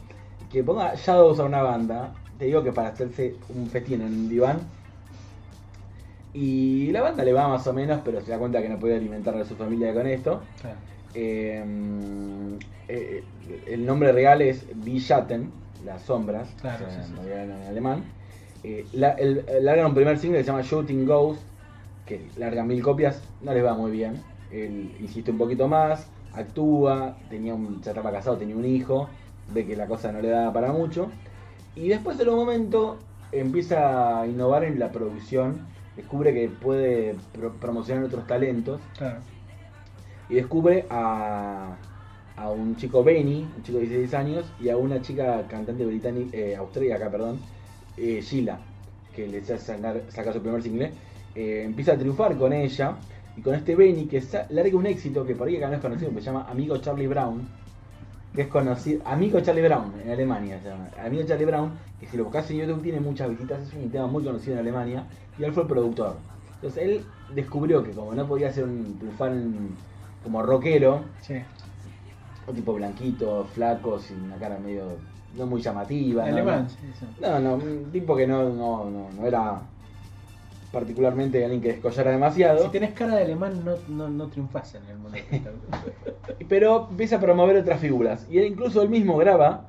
[0.52, 4.30] Que ponga Shadows a una banda, te digo que para hacerse un festín en un
[4.30, 4.60] diván.
[6.34, 8.96] Y la banda le va más o menos, pero se da cuenta que no puede
[8.96, 10.42] alimentar a su familia con esto.
[10.62, 10.78] Claro.
[11.14, 11.64] Eh,
[12.88, 13.24] eh,
[13.68, 15.52] el nombre real es Schatten,
[15.86, 18.04] las sombras, Claro, o sea, sí, sí, en alemán.
[18.64, 21.42] Eh, la- el, largan un primer single que se llama Shooting Ghost,
[22.06, 24.22] que larga mil copias, no les va muy bien.
[24.52, 29.10] Él insiste un poquito más, actúa, tenía un, ya estaba casado, tenía un hijo,
[29.54, 31.10] ve que la cosa no le daba para mucho.
[31.76, 32.98] Y después en un momento
[33.32, 35.62] empieza a innovar en la producción,
[35.96, 39.20] descubre que puede pro- promocionar otros talentos Claro.
[40.30, 41.76] y descubre a,
[42.40, 46.38] a un chico Benny, un chico de 16 años, y a una chica cantante británica,
[46.38, 47.40] eh, austríaca, perdón,
[47.98, 48.60] eh, Sheila,
[49.14, 50.92] que le hace sacar, sacar su primer single.
[51.36, 52.96] Eh, empieza a triunfar con ella
[53.36, 56.12] y con este Benny que larga un éxito que por ahí acá no es conocido,
[56.12, 57.48] que se llama Amigo Charlie Brown,
[58.34, 62.16] que es conocido, Amigo Charlie Brown en Alemania se llama, Amigo Charlie Brown, que si
[62.16, 65.04] lo buscas en YouTube tiene muchas visitas, es un tema muy conocido en Alemania,
[65.38, 66.16] y él fue el productor.
[66.56, 69.34] Entonces él descubrió que como no podía ser un triunfar
[70.24, 71.04] como rockero.
[72.50, 74.84] Un tipo blanquito, flaco, sin una cara medio
[75.38, 76.26] no muy llamativa.
[76.26, 76.68] Alemán.
[77.22, 79.62] No, no, un tipo que no, no, no, no era
[80.72, 82.64] particularmente alguien que descollara demasiado.
[82.64, 85.18] Si tenés cara de alemán, no, no, no triunfás en el mundo.
[86.48, 88.28] Pero empieza a promover otras figuras.
[88.30, 89.68] Y él incluso él mismo graba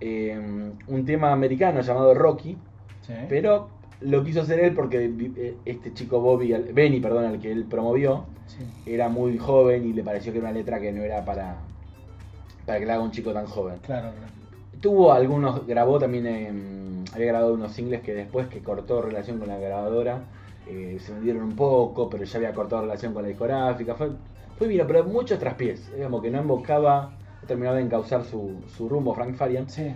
[0.00, 2.56] eh, un tema americano llamado Rocky,
[3.00, 3.14] Sí.
[3.26, 3.70] pero
[4.02, 8.24] lo quiso hacer él porque eh, este chico Bobby, Benny, perdón, al que él promovió,
[8.46, 8.58] Sí.
[8.84, 11.56] era muy joven y le pareció que era una letra que no era para,
[12.68, 13.78] para que la haga un chico tan joven.
[13.82, 14.32] Claro, claro.
[14.82, 19.48] Tuvo algunos, grabó también, en- había grabado unos singles que después que cortó relación con
[19.48, 20.20] la grabadora,
[20.66, 23.94] eh, se vendieron un poco, pero ya había cortado relación con la discográfica.
[23.94, 24.10] Fue,
[24.58, 28.86] fue bien, pero muchos traspiés, como que no emboscaba, no terminaba de encauzar su, su
[28.86, 29.66] rumbo Frank Farian.
[29.70, 29.94] Sí.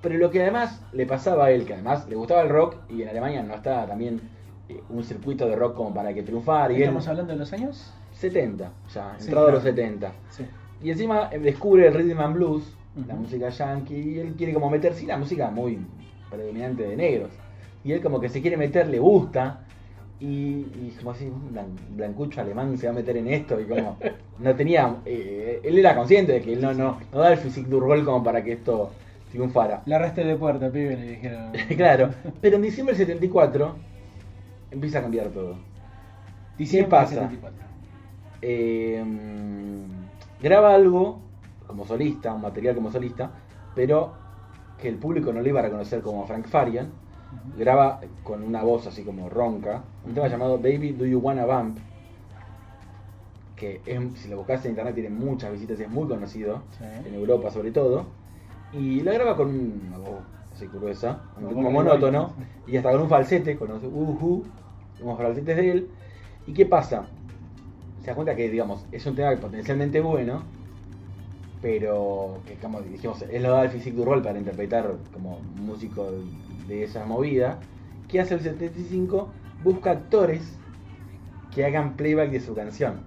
[0.00, 3.02] Pero lo que además le pasaba a él, que además le gustaba el rock y
[3.02, 4.20] en Alemania no estaba también
[4.68, 6.72] eh, un circuito de rock como para que triunfara.
[6.72, 7.92] Y él, ¿Estamos hablando de los años?
[8.14, 9.76] 70, ya, Sí, entrado a los claro.
[9.76, 10.12] 70.
[10.30, 10.46] Sí.
[10.82, 12.72] Y encima eh, descubre el rhythm and blues,
[13.06, 15.78] la música yankee, y él quiere como meterse, y la música muy
[16.30, 17.30] predominante de negros.
[17.84, 19.60] Y él como que se quiere meter, le gusta,
[20.18, 23.64] y, y como así, un blan- blancucho alemán se va a meter en esto, y
[23.64, 23.96] como
[24.38, 27.68] no tenía, eh, él era consciente de que él no, no, no da el physique
[27.68, 28.90] d'Urgol como para que esto
[29.30, 29.82] triunfara.
[29.86, 31.52] La arresté de puerta, pibe, le dijeron.
[31.76, 32.10] claro,
[32.40, 33.76] pero en diciembre del 74
[34.70, 35.56] empieza a cambiar todo.
[36.58, 37.20] Diciembre pasa?
[37.20, 37.60] del 74.
[38.42, 39.04] Eh,
[40.40, 41.20] graba algo
[41.66, 43.30] como solista, un material como solista,
[43.74, 44.14] pero
[44.78, 46.90] que el público no le iba a reconocer como Frank Farian.
[47.56, 51.78] Graba con una voz así como ronca, un tema llamado Baby Do You Wanna Bump,
[53.54, 56.84] que es- si lo buscas en internet tiene muchas visitas y es muy conocido, Sí.
[57.08, 58.06] en Europa sobre todo,
[58.72, 62.32] y lo graba con una voz así gruesa, un Como monótono,
[62.66, 64.44] y hasta con un falsete, con los uhu,
[65.00, 65.88] unos falsetes de él.
[66.46, 67.06] ¿Y qué pasa?
[68.00, 70.42] Se da cuenta que, digamos, es un tema potencialmente bueno,
[71.60, 76.10] pero que como dijimos, él no da el physique du rol para interpretar como músico
[76.66, 77.58] de esa movida.
[78.08, 79.28] ¿Qué hace el 75?
[79.62, 80.56] Busca actores
[81.54, 83.00] que hagan playback de su canción,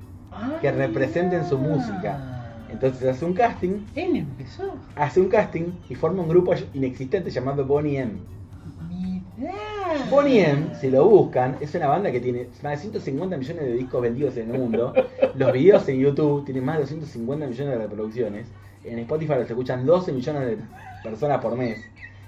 [0.62, 2.30] que representen su música.
[2.70, 4.76] Entonces hace un casting, Él empezó.
[4.96, 8.14] hace un casting y forma un grupo inexistente llamado Bonnie M.
[8.88, 9.73] Mirá.
[10.10, 13.74] Bonnie M, si lo buscan, es una banda que tiene más de 150 millones de
[13.74, 14.94] discos vendidos en el mundo.
[15.36, 18.48] Los videos en YouTube tienen más de 250 millones de reproducciones.
[18.84, 20.58] En Spotify los escuchan 12 millones de
[21.04, 21.80] personas por mes.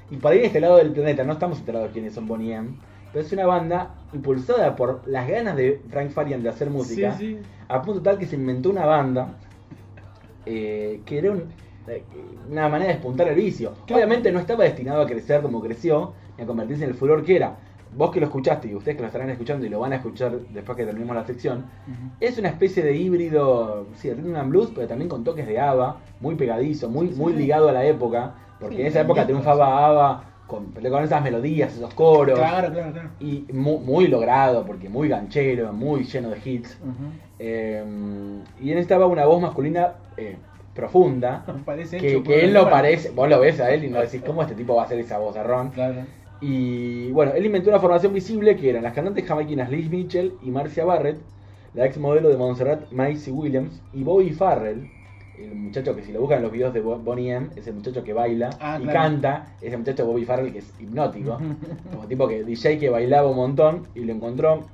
[0.10, 2.54] Y por ahí de este lado del planeta no estamos enterados de quiénes son Bonnie
[2.54, 2.70] M.
[3.12, 7.16] Pero es una banda impulsada por las ganas de Frank Farian de hacer música.
[7.18, 7.42] Sí, sí.
[7.68, 9.38] A punto tal que se inventó una banda
[10.46, 11.44] eh, que era un-
[11.88, 12.04] eh,
[12.50, 13.74] una manera de despuntar el vicio.
[13.96, 17.36] Obviamente no estaba destinado a crecer como creció, ni a convertirse en el furor que
[17.36, 17.56] era.
[17.96, 20.32] Vos que lo escuchaste y ustedes que lo estarán escuchando y lo van a escuchar
[20.54, 21.66] después que terminemos la sección,
[22.20, 25.98] es una especie de híbrido, sí, rhythm and blues, pero también con toques de ABBA,
[26.20, 30.24] muy pegadizo, muy, muy ligado a la época, porque Sí, en esa época triunfaba ABBA
[30.48, 33.10] con, con esas melodías, esos coros, Claro, claro, claro.
[33.20, 36.78] y mu- muy, logrado, porque muy ganchero, muy lleno de hits.
[37.40, 37.84] Eh,
[38.60, 40.38] y él estaba una voz masculina eh,
[40.74, 42.70] profunda, Parece que, hecho que él animal.
[42.70, 45.00] parece, vos lo ves a él y no decís, ¿cómo este tipo va a hacer
[45.00, 45.70] esa voz de Ron?
[45.70, 46.02] Claro.
[46.40, 50.52] Y bueno, él inventó una formación visible que eran las cantantes jamaiquinas Liz Mitchell y
[50.52, 51.26] Marcia Barrett,
[51.74, 54.90] la ex modelo de Montserrat Maisie Williams y Bobby Farrell,
[55.34, 57.74] el muchacho que si lo buscan en los videos de Bo- Bonnie M, es el
[57.76, 59.00] muchacho que baila Ah, y claro.
[59.00, 61.42] canta, ese muchacho Bobby Farrell que es hipnótico,
[61.90, 64.70] como tipo que DJ que bailaba un montón y lo encontró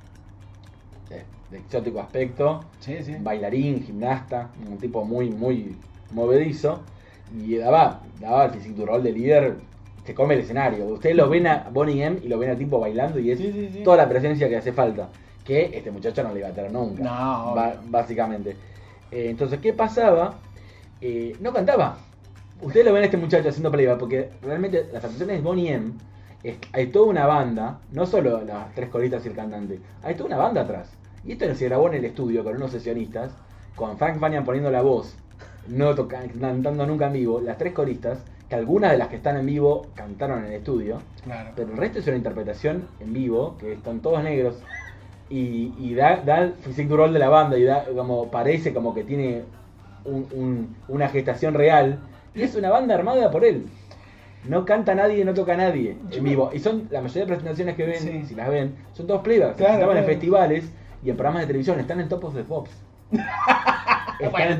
[1.10, 3.14] eh, de exótico aspecto, Sí, sí.
[3.18, 6.86] bailarín, gimnasta, un tipo muy, muy movedizo.
[7.28, 9.62] Y daba, daba el rol de líder,
[10.04, 10.84] se come el escenario.
[10.86, 13.52] Ustedes lo ven a Bonnie M y lo ven a tipo bailando y es Sí,
[13.52, 13.82] sí, sí.
[13.84, 15.08] toda la presencia que hace falta.
[15.44, 17.02] Que este muchacho no le iba a tener nunca.
[17.02, 17.54] No,
[17.88, 18.50] básicamente.
[19.10, 20.34] Eh, entonces, ¿qué pasaba?
[21.00, 21.98] Eh, no cantaba.
[22.60, 25.92] Ustedes lo ven a este muchacho haciendo playback, porque realmente las actuaciones de Bonnie M,
[26.44, 30.26] es- hay toda una banda, no solo las tres coristas y el cantante, hay toda
[30.28, 30.88] una banda atrás.
[31.24, 33.32] Y esto se grabó en el estudio con unos sesionistas,
[33.74, 35.16] con Frank Fanian poniendo la voz,
[35.66, 38.18] no cantando nunca en vivo, las tres coristas,
[38.52, 41.52] que algunas de las que están en vivo cantaron en el estudio, Claro.
[41.56, 44.56] pero el resto es una interpretación en vivo, que están todos negros,
[45.30, 48.74] y, y da, da el physique du rol de la banda, y da como parece
[48.74, 49.44] como que tiene
[50.04, 51.98] un- un- una gestación real,
[52.34, 53.64] y es una banda armada por él.
[54.46, 56.50] No canta nadie, no toca nadie en vivo.
[56.52, 58.24] Y son la mayoría de presentaciones que ven, Sí.
[58.26, 59.56] si las ven, son todos playbacks.
[59.56, 60.12] Claro, Estaban en claro.
[60.18, 60.64] festivales
[61.02, 62.70] y en programas de televisión, están en Topos de Pops.
[64.30, 64.50] Bueno,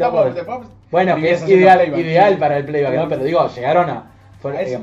[1.13, 3.09] estamos que es ideal, ideal para el playback, ¿no?
[3.09, 4.05] Pero digo, llegaron a.
[4.41, 4.79] fueron, eh,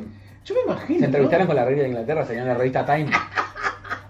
[0.46, 1.00] Yo me imagino.
[1.00, 1.48] se entrevistaron ¿no?
[1.48, 3.10] con la reina de Inglaterra, salían en la revista Time.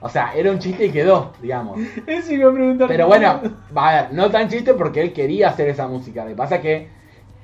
[0.02, 1.78] O sea, era un chiste y quedó, digamos.
[2.08, 2.88] Eso iba a preguntar.
[2.88, 3.42] Pero bueno,
[3.76, 6.24] a ver, no tan chiste porque él quería hacer esa música.
[6.24, 6.88] Lo que pasa es que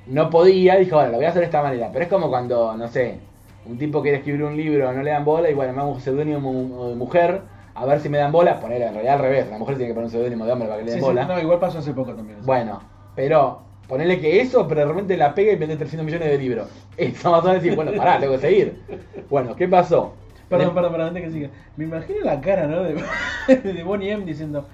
[0.06, 1.90] no podía, dijo, bueno, lo voy a hacer de esta manera.
[1.92, 3.18] Pero es como cuando, no sé,
[3.66, 6.00] un tipo quiere escribir un libro, no le dan bola y bueno, me hago un
[6.00, 7.42] seudónimo de mujer,
[7.74, 8.58] a ver si me dan bola.
[8.58, 10.78] Poner en realidad al revés, la mujer tiene que poner un seudónimo de hombre para
[10.80, 11.24] que le Sí, den sí, bola.
[11.26, 12.38] no, igual pasó hace poco también.
[12.46, 12.80] Bueno,
[13.16, 16.68] pero ponerle que eso, pero de repente la pega y vende 300 millones de libros.
[16.96, 18.80] Eso más o menos decir, bueno, pará, tengo que seguir.
[19.28, 20.14] Bueno, ¿qué pasó?
[20.48, 21.50] Perdón, Le- perdón, perdón, antes que siga.
[21.76, 22.82] Me imagino la cara, ¿no?
[22.82, 22.94] De,
[23.72, 24.66] de Bonnie M diciendo: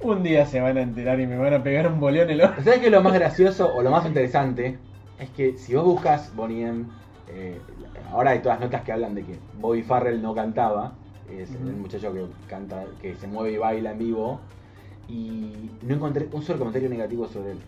[0.00, 2.54] Un día se van a enterar y me van a pegar un boleón el ojo.
[2.64, 4.78] ¿Sabes qué es lo más gracioso o lo más interesante?
[5.18, 6.84] Es que si vos buscas Bonnie M,
[7.28, 7.60] eh,
[8.10, 10.92] ahora hay todas notas que hablan de que Bobby Farrell no cantaba,
[11.30, 14.40] es el muchacho que canta, que se mueve y baila en vivo,
[15.08, 17.58] y no encontré un solo comentario negativo sobre él.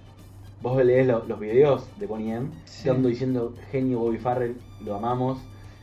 [0.62, 2.82] Vos lees lo- los videos de Bonnie M, Sí.
[2.82, 5.38] todo el mundo diciendo genio Bobby Farrell, lo amamos.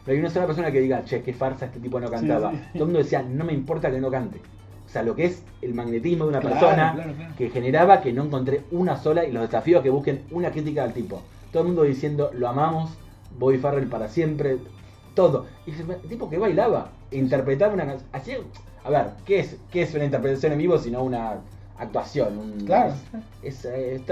[0.06, 2.52] Pero hay una sola persona que diga, che, qué farsa, este tipo no cantaba.
[2.52, 2.58] sí.
[2.74, 4.40] Todo el mundo decía, no me importa que no cante.
[4.86, 7.34] O sea, lo que es el magnetismo de una Claro, persona claro, claro.
[7.38, 10.94] que generaba que no encontré una sola y los desafíos que busquen una crítica al
[10.94, 11.22] tipo.
[11.52, 12.92] Todo el mundo diciendo, lo amamos,
[13.38, 14.58] Bobby Farrell para siempre,
[15.14, 15.46] todo.
[15.66, 18.10] Y el tipo que bailaba, interpretaba una canción.
[18.14, 18.32] Así,
[18.86, 21.38] a ver, ¿qué es, ¿qué es una interpretación en vivo sino una
[21.78, 22.38] actuación?
[22.38, 22.94] Un, Claro.
[23.42, 24.04] Es, eh, es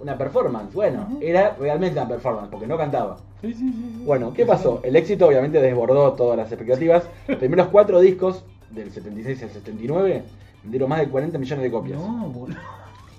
[0.00, 0.72] una performance.
[0.74, 3.18] Bueno, era realmente una performance porque no cantaba.
[3.40, 4.04] Sí, sí, sí, sí.
[4.04, 4.80] Bueno, ¿qué pasó?
[4.82, 7.04] El éxito obviamente desbordó todas las expectativas.
[7.26, 10.22] Los primeros cuatro discos, del 76 al 79,
[10.62, 11.98] vendieron más de 40 millones de copias.
[11.98, 12.58] No, boludo.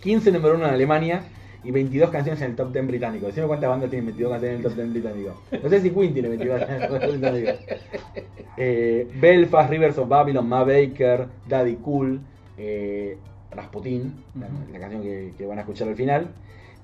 [0.01, 1.23] 15 número 1 en Alemania
[1.63, 3.25] y 22 canciones en el top 10 británico.
[3.27, 5.41] Decime cuántas bandas tienen 22 canciones en el top 10 británico.
[5.63, 7.51] No sé si Queen tiene 22 canciones en el top 10 británico.
[8.55, 12.21] Eh, Belfast, Rivers of Babylon, Ma Baker, Daddy Cool,
[12.57, 13.17] eh,
[13.53, 16.29] Rasputin, la, la canción que, que van a escuchar al final.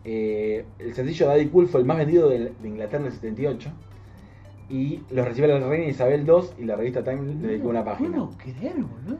[0.06, 3.70] Eh, el sencillo Daddy Cool fue el más vendido de, de Inglaterra en el 78.
[4.70, 8.10] Y lo recibió la reina Isabel II y la revista Time le dedicó una página.
[8.18, 9.18] No creer, boludo.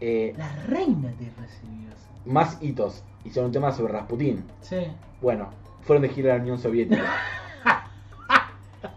[0.00, 1.88] Eh, La reina te recibió.
[2.26, 3.02] más hitos.
[3.24, 4.42] Hicieron un tema sobre Rasputin.
[4.60, 4.76] Sí.
[5.22, 5.48] Bueno,
[5.82, 7.04] fueron de gira a la Unión Soviética.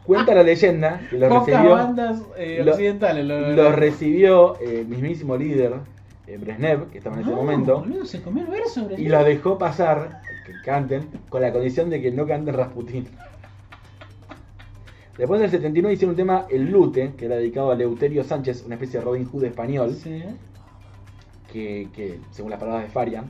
[0.03, 4.87] Cuenta la leyenda que los Pocas recibió, bandas eh, lo- occidentales lo los recibió el
[4.87, 5.75] mismísimo líder
[6.27, 9.25] eh, Brezhnev, que estaba en ese No, momento, boludo, se comió el verso, y los
[9.25, 13.07] dejó pasar, que canten, con la condición de que no canten Rasputín.
[15.17, 18.75] Después del 79 hicieron un tema El Lute, que era dedicado a Leuterio Sánchez, una
[18.75, 20.23] especie de Robin Hood español, Sí.
[21.51, 23.25] que, que, según las palabras de Farian,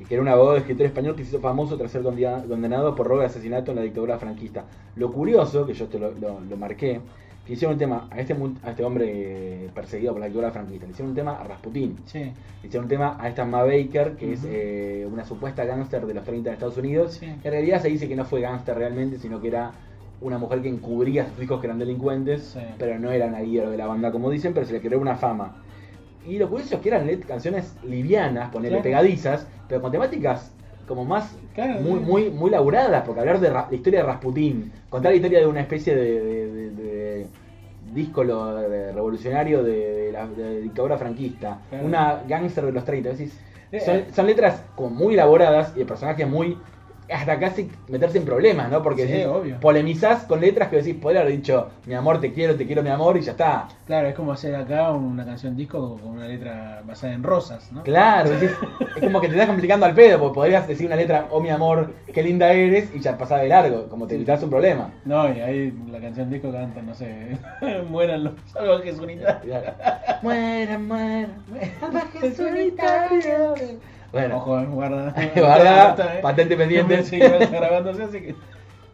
[0.00, 2.42] y que era un abogado de escritor español que se hizo famoso tras ser condena-
[2.48, 4.64] condenado por robo de asesinato en la dictadura franquista.
[4.96, 7.00] Lo curioso, que yo te lo, lo- lo marqué,
[7.46, 10.92] que hicieron un tema a este, a este hombre perseguido por la dictadura franquista, le
[10.92, 12.18] hicieron un tema a Rasputín, Sí.
[12.20, 12.32] le
[12.66, 16.24] hicieron un tema a esta Ma Baker, que es eh, una supuesta gángster de los
[16.24, 17.26] 30 de Estados Unidos, Sí.
[17.26, 19.72] en realidad se dice que no fue gángster realmente, sino que era
[20.22, 22.60] una mujer que encubría a sus hijos que eran delincuentes, Sí.
[22.78, 25.16] pero no era una líder de la banda como dicen, pero se le creó una
[25.16, 25.56] fama.
[26.26, 28.84] Y lo curioso es que eran canciones livianas, ponerle Claro.
[28.84, 30.50] pegadizas, pero con temáticas
[30.86, 35.12] como más Claro, muy, muy, muy laburadas, porque hablar de la historia de Rasputín, contar
[35.12, 37.26] la historia de una especie de, de, de- de
[37.92, 40.26] disco lo- de revolucionario de, la
[40.60, 41.86] dictadura franquista, Claro.
[41.86, 43.38] una gángster de los 30, decís,
[43.72, 44.04] Eh, son, eh.
[44.14, 46.56] son letras como muy elaboradas y de personajes muy
[47.12, 48.82] hasta casi meterse en problemas, ¿no?
[48.82, 49.60] Porque Sí, obvio.
[49.60, 52.88] polemizás con letras que decís, podría haber dicho, mi amor, te quiero, te quiero, mi
[52.90, 53.68] amor, y ya está.
[53.86, 57.82] Claro, es como hacer acá una canción disco con una letra basada en rosas, ¿no?
[57.82, 58.50] Claro, decís,
[58.96, 61.50] es como que te estás complicando al pedo, porque podrías decir una letra, oh mi
[61.50, 64.90] amor, qué linda eres, y ya pasaba de largo, como te evitas un problema.
[65.04, 67.36] No, y ahí la canción disco canta, no sé,
[67.90, 69.62] mueran los salvajes unitarios.
[70.22, 73.54] Muera, muera, muera, salvaje solitario.
[74.14, 75.14] Bueno, Ojo, eh, guarda.
[75.36, 76.22] Guarda, Está, eh.
[76.22, 77.02] patente pendiente.
[77.02, 78.34] Sí, igual está grabándose, así que.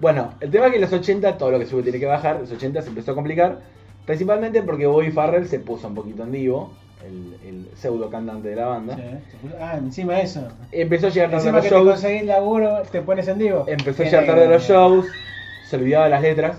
[0.00, 2.36] bueno, el tema es que en los 80 todo lo que sube tiene que bajar,
[2.36, 3.58] en los 80 se empezó a complicar,
[4.06, 6.72] principalmente porque Bobby Farrell se puso un poquito en divo,
[7.06, 8.96] el, el pseudo cantante de la banda.
[8.96, 10.48] Sí, Ah, encima eso.
[10.72, 13.64] Empezó a llegar tarde a los que te shows, conseguís laburo, te pones en vivo.
[13.68, 15.06] empezó a llegar tarde a los shows,
[15.68, 16.56] se olvidaba de las letras.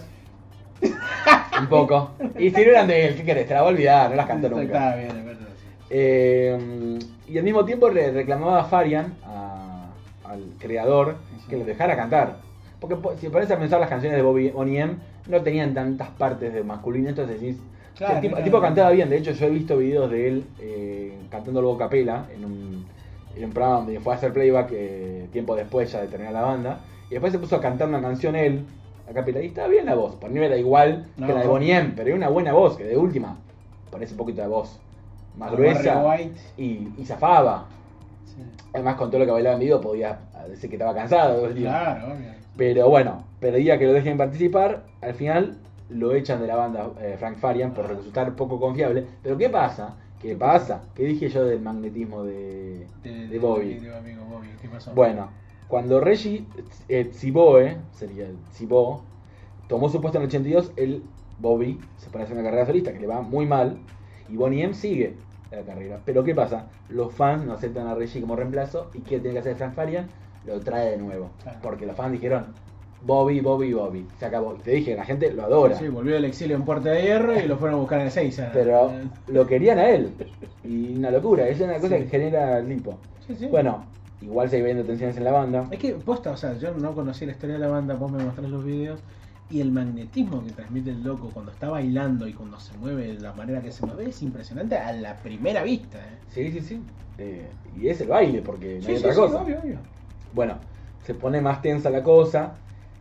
[1.59, 2.11] un poco.
[2.39, 3.47] Y si no eran de él, ¿qué querés?
[3.47, 4.63] Te la va a olvidar, no las cantó nunca.
[4.63, 5.47] Está bien, verdad.
[5.89, 6.99] Eh,
[7.31, 9.87] y al mismo tiempo le reclamaba a Farian, a-
[10.25, 11.15] al creador,
[11.49, 12.37] que lo dejara cantar.
[12.79, 14.95] Porque po- si pones a pensar las canciones de Bobby Bonnie M,
[15.27, 17.57] no tenían tantas partes de masculino, entonces decís.
[17.93, 18.43] o sea, Claro, el, tipo, el claro.
[18.45, 22.25] tipo cantaba bien, de hecho yo he visto videos de él eh, cantando luego capela
[22.33, 22.85] en un,
[23.35, 26.41] en un programa donde fue a hacer playback eh, tiempo después ya de terminar la
[26.41, 26.79] banda.
[27.09, 28.65] Y después se puso a cantar una canción él,
[29.09, 30.15] a capela, y estaba bien la voz.
[30.15, 31.27] Por mí era igual No.
[31.27, 33.37] que la de Bonnie M, pero era una buena voz, que de última
[33.91, 34.79] ponés un poquito de voz
[35.37, 36.39] más gruesa White.
[36.57, 37.65] y, y zafaba.
[38.25, 38.41] Sí.
[38.73, 40.19] Además, con todo lo que bailaba en vivo, podía
[40.49, 41.49] decir que estaba cansado.
[41.53, 42.31] Claro, obvio.
[42.57, 44.83] Pero bueno, pedía que lo dejen participar.
[45.01, 45.57] Al final
[45.89, 49.05] lo echan de la banda eh, Frank Farian por resultar poco confiable.
[49.23, 49.95] Pero ¿qué pasa?
[50.21, 50.83] ¿Qué pasa?
[50.95, 53.73] ¿Qué dije yo del magnetismo de, De, de Bobby?
[53.75, 54.91] de amigo Bobby, ¿qué pasó?
[54.93, 55.29] Bueno,
[55.67, 56.45] cuando Reggie
[56.89, 59.03] eh, Tsiboe, sería el Tsibo,
[59.67, 61.03] tomó su puesto en el 82, el
[61.39, 63.77] Bobby se pone a hacer una carrera solista que le va muy mal
[64.31, 65.15] y Bonnie M sigue
[65.51, 65.99] la carrera.
[66.05, 66.67] Pero ¿qué pasa?
[66.89, 70.07] Los fans no aceptan a Reggie como reemplazo y ¿qué tiene que hacer Frank Farian?
[70.45, 71.29] Lo trae de nuevo.
[71.43, 71.59] Claro.
[71.61, 72.45] Porque los fans dijeron
[73.03, 74.05] Bobby, Bobby, Bobby.
[74.19, 74.53] Se acabó.
[74.53, 75.75] Te dije, la gente lo adora.
[75.75, 78.49] Sí, volvió del exilio en Puerta de Hierro y lo fueron a buscar en Ezeiza.
[78.53, 80.11] Pero Eh, lo querían a él.
[80.63, 81.47] Y una locura.
[81.47, 82.03] Es una cosa Sí.
[82.03, 82.97] que genera el tipo.
[83.27, 83.47] Sí, sí.
[83.47, 83.83] Bueno,
[84.21, 85.67] igual sigue habiendo tensiones en la banda.
[85.71, 88.23] Es que posta, o sea, yo no conocí la historia de la banda, vos me
[88.23, 88.99] mostrás los videos
[89.51, 93.19] y el magnetismo que transmite el loco cuando está bailando y cuando se mueve de
[93.19, 95.97] la manera que se mueve es impresionante a la primera vista.
[95.99, 96.17] ¿eh?
[96.29, 96.81] Sí, sí, sí.
[97.17, 99.41] Eh, y es el baile, porque no Sí, hay sí, otra sí, cosa.
[99.43, 99.79] obvio, obvio.
[100.33, 100.59] Bueno,
[101.03, 102.53] se pone más tensa la cosa.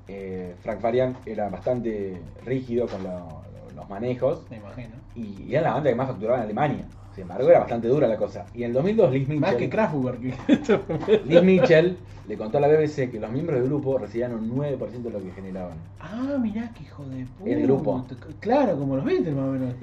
[0.09, 4.47] Eh, Frank Farian era bastante rígido con lo- lo- los manejos.
[4.51, 4.97] Me imagino.
[5.15, 6.85] Y, y era la banda que más facturaba en Alemania.
[7.15, 8.47] Sin embargo, era bastante dura la cosa.
[8.55, 10.21] Y en el 2002, Liz Más que Mitchell, Kraftwerk.
[11.27, 11.97] Liz Mitchell
[12.29, 15.21] le contó a la BBC que los miembros del grupo recibían un 9% de lo
[15.21, 15.77] que generaban.
[15.99, 17.51] ah, mirá que hijo de puta.
[17.51, 18.07] El grupo.
[18.39, 19.75] Claro, como los Beatles más o menos.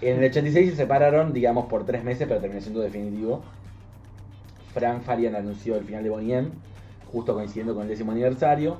[0.00, 3.42] En el 86 se separaron, digamos, por tres meses, pero terminó siendo definitivo.
[4.72, 6.48] Frank Farian anunció el final de Bonnie M,
[7.12, 8.76] justo coincidiendo con el décimo aniversario.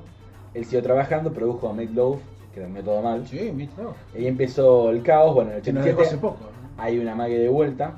[0.55, 2.19] Él siguió trabajando, produjo a Make Love,
[2.53, 3.27] que terminó todo mal.
[3.27, 3.93] Sí, mito.
[4.15, 6.60] Ahí empezó el caos, bueno, en el Que nos dejó hace 87 poco.
[6.77, 7.95] Hay una mague de vuelta,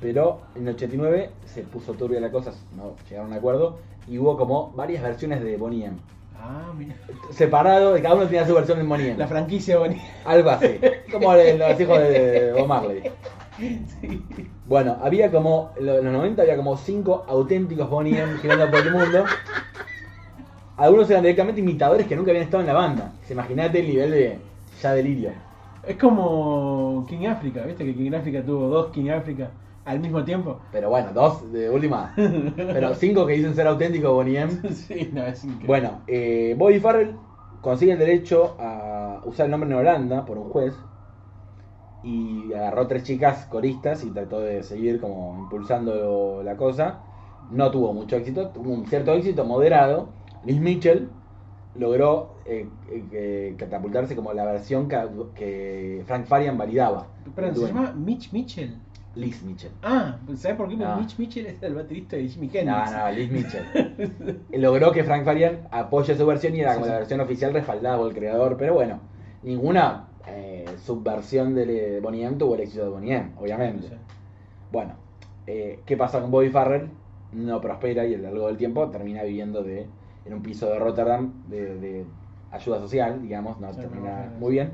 [0.00, 4.18] pero en el 89 se puso turbia la cosa, no llegaron a un acuerdo, y
[4.18, 5.96] hubo como varias versiones de Bonnie M.
[6.38, 6.94] Ah, mira.
[7.30, 9.18] Separado, cada uno tenía su versión de Bonnie M.
[9.18, 10.02] La franquicia bonita.
[10.24, 10.78] Algo así,
[11.12, 13.02] como los hijos de Bob Marley.
[14.66, 18.92] Bueno, había como, en los 90 había como cinco auténticos Bonnie M girando por el
[18.92, 19.24] mundo.
[20.76, 23.12] Algunos eran directamente imitadores que nunca habían estado en la banda.
[23.30, 24.38] Imagínate el nivel de
[24.82, 25.30] ya delirio.
[25.86, 27.84] Es como King África, ¿viste?
[27.84, 29.50] Que King África tuvo dos King África
[29.84, 30.60] al mismo tiempo.
[30.72, 32.14] Pero bueno, dos de última.
[32.16, 34.52] Pero cinco que dicen ser auténticos Bonnie M.
[34.72, 35.66] sí, no, es increíble.
[35.66, 37.16] Bueno, eh, Bobby Farrell
[37.60, 40.74] consigue el derecho a a usar el nombre en Holanda por un juez
[42.02, 47.00] y agarró tres chicas coristas y trató de seguir como impulsando la cosa.
[47.50, 50.08] No tuvo mucho éxito, tuvo un cierto éxito moderado.
[50.44, 51.08] Liz Mitchell
[51.76, 54.98] logró eh, eh, que- catapultarse como la versión que,
[55.34, 57.06] que Frank Farian validaba.
[57.34, 58.76] Perdón, ¿se llama Mitch Mitchell?
[59.16, 59.70] Liz Mitchell.
[59.82, 60.76] Ah, ¿sabes por qué?
[60.76, 60.96] No.
[60.96, 62.92] Mitch Mitchell es el baterista de Jimmy No, Hendrix.
[62.92, 64.40] no, Liz Mitchell.
[64.54, 66.90] Logró que Frank Farian apoye su versión y era como sí.
[66.90, 68.56] la versión oficial respaldada por el creador.
[68.56, 68.98] Pero bueno,
[69.44, 73.86] ninguna eh, subversión de Bonnie M tuvo el éxito de Bonnie M, obviamente.
[73.86, 73.94] Sí.
[74.72, 74.94] Bueno,
[75.46, 76.88] eh, ¿qué pasa con Bobby Farrell?
[77.32, 79.86] No prospera y a lo largo del tiempo termina viviendo de,
[80.24, 82.04] en un piso de Rotterdam de, de
[82.50, 84.72] ayuda social, digamos, no Sí, termina muy bien.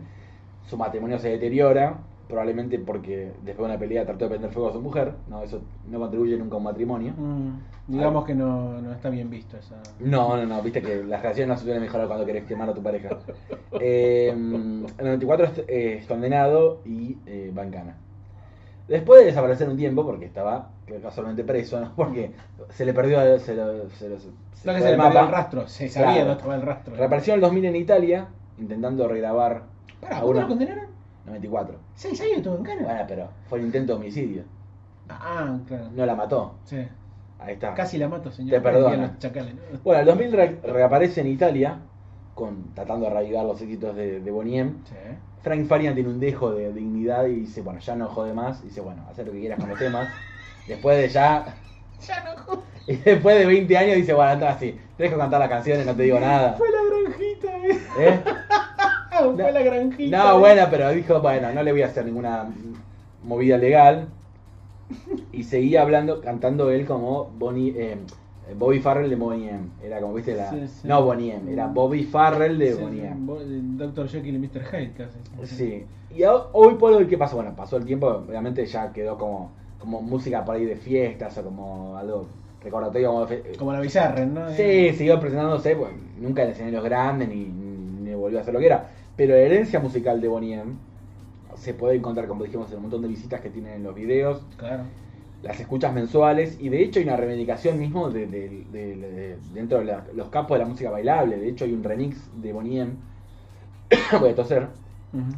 [0.66, 1.98] Su matrimonio se deteriora,
[2.28, 5.60] probablemente porque después de una pelea trató de prender fuego a su mujer, no, eso
[5.88, 7.12] no contribuye nunca a un matrimonio.
[7.16, 9.76] Mm, digamos que no, no está bien visto esa.
[9.98, 12.74] No, no, no, viste que las relaciones no se suelen mejorar cuando querés quemar a
[12.74, 13.18] tu pareja.
[13.80, 17.96] Eh, en el 94 es, eh, es condenado y eh, va en cana.
[18.86, 20.70] Después de desaparecer un tiempo, porque estaba
[21.00, 21.92] casualmente preso, ¿no?
[21.96, 22.32] porque
[22.70, 24.28] se le perdió se lo- se lo- se
[24.64, 26.18] No que se perdió el rastro, se sabía Claro.
[26.20, 26.96] dónde estaba el rastro.
[26.96, 28.28] Reapareció en el 2000 en Italia,
[28.58, 29.62] intentando regrabar
[30.00, 30.84] Pará, a ¿cuándo una- lo condenaron?
[31.26, 31.76] 94.
[31.94, 32.82] ¿Seis años estuvo en cana?
[32.82, 34.42] Bueno, pero fue un intento de homicidio.
[35.08, 35.88] Ah, claro.
[35.94, 36.54] No la mató.
[36.64, 36.78] Sí.
[37.38, 37.74] Ahí está.
[37.74, 38.62] Casi la mato, señor.
[38.62, 38.70] Te.
[39.82, 41.78] Bueno, el 2000 re- reaparece en Italia,
[42.34, 44.72] con, tratando de reavivar los éxitos de, de Bonnie M.
[44.84, 44.94] Sí.
[45.42, 48.60] Frank Farian tiene un dejo de dignidad y dice, bueno, ya no jode más.
[48.62, 50.08] Y dice, bueno, haz lo que quieras con los temas.
[50.70, 51.56] Después de ya...
[52.06, 52.64] Ya no jodas.
[52.86, 55.94] Y después de 20 años dice, bueno, anda así, te dejo cantar las canciones, no
[55.94, 56.54] te digo nada.
[56.54, 57.80] Fue la granjita, eh.
[57.98, 58.20] ¿Eh?
[59.36, 60.16] Fue la granjita.
[60.18, 60.38] No, eh.
[60.38, 62.48] bueno, pero dijo, bueno, no le voy a hacer ninguna
[63.22, 64.08] movida legal.
[65.32, 67.96] Y seguía hablando, cantando él como Bonnie, eh,
[68.56, 69.68] Bobby Farrell de Bonnie M.
[69.84, 70.50] Era como, viste, la...
[70.50, 70.88] Sí, sí.
[70.88, 73.76] No Bonnie M, era Bobby Farrell de Sí, Bonnie M.
[73.76, 74.08] Dr.
[74.08, 74.64] Jekyll y Mr.
[74.64, 75.54] Hyde casi.
[75.54, 75.84] Sí.
[76.12, 77.36] Y ho- hoy por hoy, ¿qué pasó?
[77.36, 81.42] Bueno, pasó el tiempo, obviamente ya quedó como, como música por ahí de fiestas o
[81.44, 82.26] como algo
[82.62, 83.08] recordatorio.
[83.10, 84.50] Como fe- Como la Bizarren, ¿no?
[84.50, 88.66] Sí, siguió presentándose, pues, nunca en escenarios grandes ni, ni volvió a hacer lo que
[88.66, 88.90] era.
[89.16, 90.72] Pero la herencia musical de Bonnie M
[91.56, 94.42] se puede encontrar, como dijimos, en un montón de visitas que tienen en los videos,
[94.56, 94.84] Claro.
[95.42, 99.78] las escuchas mensuales, y de hecho hay una reivindicación mismo de, de- de- de- dentro
[99.78, 101.38] de la- los campos de la música bailable.
[101.38, 102.92] De hecho hay un remix de Bonnie M,
[104.20, 104.68] voy a toser,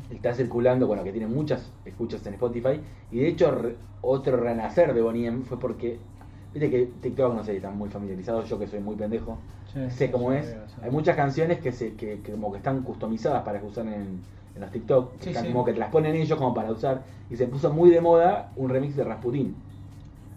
[0.08, 4.92] Está circulando, bueno, que tiene muchas escuchas en Spotify, y de hecho re- otro renacer
[4.94, 6.06] de Bonnie M fue porque,
[6.52, 10.10] viste que TikTok, no sé, están muy familiarizados, yo que soy muy pendejo, Sí, sé
[10.10, 10.56] cómo sí, es.
[10.74, 10.80] sí.
[10.82, 14.26] Hay muchas canciones que se que, que como que están customizadas para que usen en,
[14.54, 17.36] en los TikTok, que están como que te las ponen ellos como para usar y
[17.36, 19.64] se puso muy de moda un remix de Rasputin.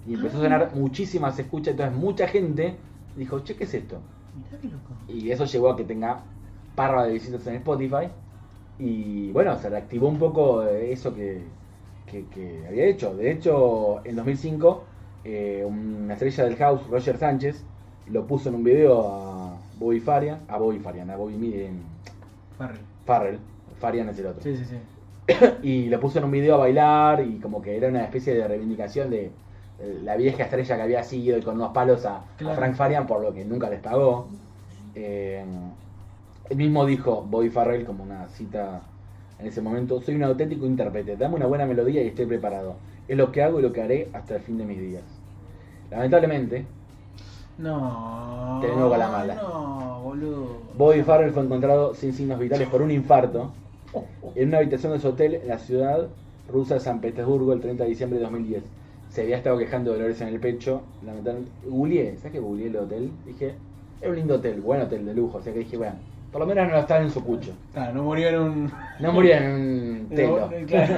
[0.06, 2.80] Y empezó a sonar muchísimas escuchas, entonces mucha gente
[3.16, 4.96] dijo, "Che, ¿qué es esto?" Mirá qué loco.
[5.08, 6.26] Y eso llevó a que tenga
[6.76, 8.12] parra de visitas en Spotify
[8.80, 11.42] y bueno, se reactivó un poco eh, eso que,
[12.06, 13.16] que, que había hecho.
[13.16, 14.84] De hecho, en 2005
[15.24, 17.64] eh, una estrella del house, Roger Sánchez,
[18.08, 21.70] lo puso en un video a Bobby Farian, a Bobby Farian, a Bobby eh,
[22.58, 22.80] Farrell.
[23.06, 23.40] Farrell,
[23.80, 24.44] Farian es el otro.
[24.44, 24.78] Sí, sí, sí.
[25.64, 28.48] Y lo puso en un video a bailar y como que era una especie de
[28.48, 29.32] reivindicación de
[30.04, 32.22] la vieja estrella que había seguido y con unos palos a.
[32.38, 34.28] Frank Farian por lo que nunca les pagó.
[34.94, 35.44] Eh,
[36.50, 38.82] él mismo dijo, Bobby Farrell, como una cita
[39.40, 42.76] en ese momento, soy un auténtico intérprete, dame una buena melodía y estoy preparado.
[43.08, 45.04] Es lo que hago y lo que haré hasta el fin de mis días.
[45.92, 46.66] Lamentablemente,
[47.58, 48.60] No.
[48.62, 49.36] Te vengo con la mala.
[49.36, 50.48] No, boludo.
[50.78, 53.52] Bobby Farrell fue encontrado sin signos vitales por un infarto
[54.36, 56.08] en una habitación de su hotel en la ciudad
[56.52, 58.64] rusa de San Petersburgo el 30 de diciembre de 2010.
[59.10, 60.82] Se había estado quejando de dolores en el pecho.
[61.06, 63.12] Lamentablemente, googleé, ¿sabes que googleé el hotel?
[63.26, 63.54] Dije,
[64.02, 65.38] es un lindo hotel, buen hotel de lujo.
[65.38, 65.96] O sea que dije, bueno,
[66.36, 67.54] por lo menos no estaba en su cucho.
[67.72, 68.72] Claro, no murió en un.
[69.00, 70.50] No murió en un telo.
[70.52, 70.94] No, claro.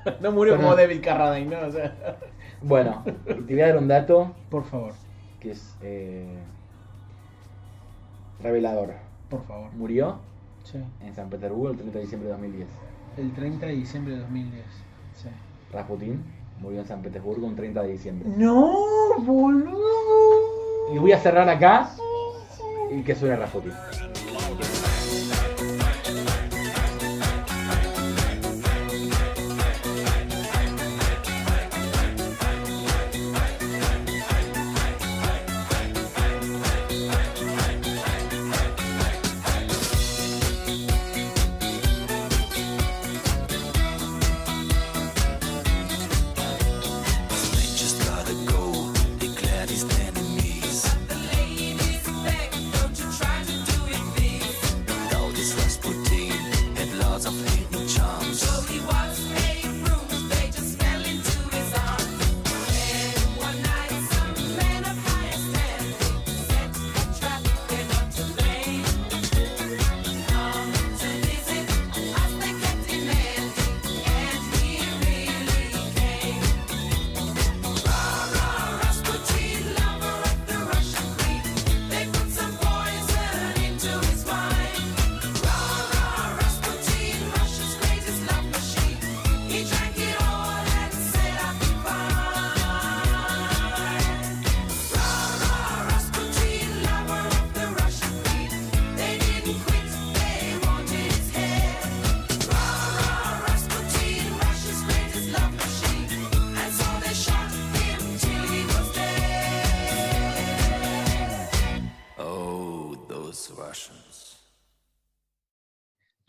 [0.22, 1.66] No murió como David Carradine, ¿no?
[1.66, 1.92] O sea.
[2.62, 4.94] Bueno, te voy a dar un dato Por favor,
[5.38, 6.38] que es eh,
[8.42, 8.94] revelador.
[9.28, 9.70] por favor.
[9.74, 10.16] Murió
[10.62, 10.78] Sí.
[11.02, 12.68] en San Petersburgo el 30 de diciembre de 2010.
[13.18, 14.64] El 30 de diciembre de 2010.
[15.14, 15.28] Sí.
[15.74, 16.24] Rasputin
[16.58, 18.30] murió en San Petersburgo un 30 de diciembre.
[18.34, 18.72] No,
[19.18, 20.94] boludo.
[20.94, 21.90] Y voy a cerrar acá
[22.90, 23.72] y que suene Rasputin.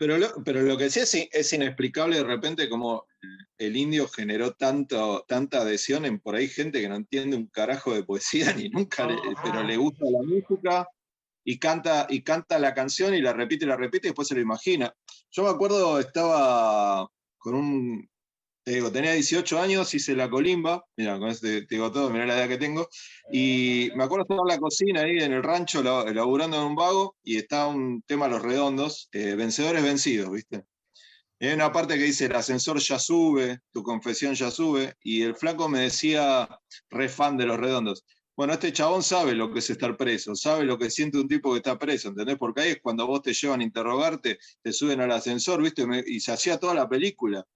[0.06, 3.06] Pero lo, pero lo que sí es, in- es inexplicable de repente cómo
[3.58, 7.92] el indio generó tanto, tanta adhesión en por ahí gente que no entiende un carajo
[7.92, 10.88] de poesía ni nunca, le- pero le gusta la música
[11.44, 14.36] y canta, y canta la canción y la repite y la repite y después se
[14.36, 14.94] lo imagina.
[15.32, 18.08] Yo me acuerdo, estaba con un,
[18.66, 22.36] te tenía 18 años, hice la colimba, mira, con este te digo todo, mirá la
[22.36, 22.88] edad que tengo,
[23.32, 26.74] y me acuerdo estar en la cocina ahí en el rancho, la- laburando en un
[26.74, 30.64] vago, y estaba un tema Los Redondos, eh, vencedores vencidos, ¿viste?
[31.38, 35.22] Y hay una parte que dice, el ascensor ya sube, tu confesión ya sube, y
[35.22, 36.48] el flaco me decía,
[36.90, 38.04] re fan de Los Redondos.
[38.36, 41.52] Bueno, este chabón sabe lo que es estar preso, sabe lo que siente un tipo
[41.52, 42.36] que está preso, ¿entendés?
[42.36, 45.86] Porque ahí es cuando vos te llevan a interrogarte, te suben al ascensor, ¿viste?
[45.86, 47.46] Me- y se hacía toda la película.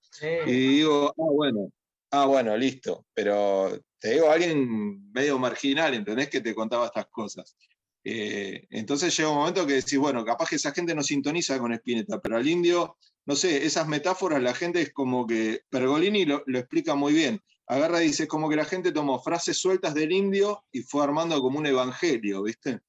[0.47, 1.71] Y digo, ah, bueno,
[2.13, 3.05] ah, bueno, listo.
[3.13, 6.31] Pero te digo, alguien medio marginal, ¿entendés?
[6.31, 7.57] Que te contaba estas cosas.
[8.03, 11.75] Eh, entonces llega un momento que decís, bueno, capaz que esa gente no sintoniza con
[11.75, 12.97] Spinetta, pero al indio,
[13.27, 17.43] no sé, esas metáforas la gente es como que, Pergolini lo, lo explica muy bien.
[17.71, 21.05] Agarra y dice, es como que la gente tomó frases sueltas del indio y fue
[21.05, 22.81] armando como un evangelio, ¿viste?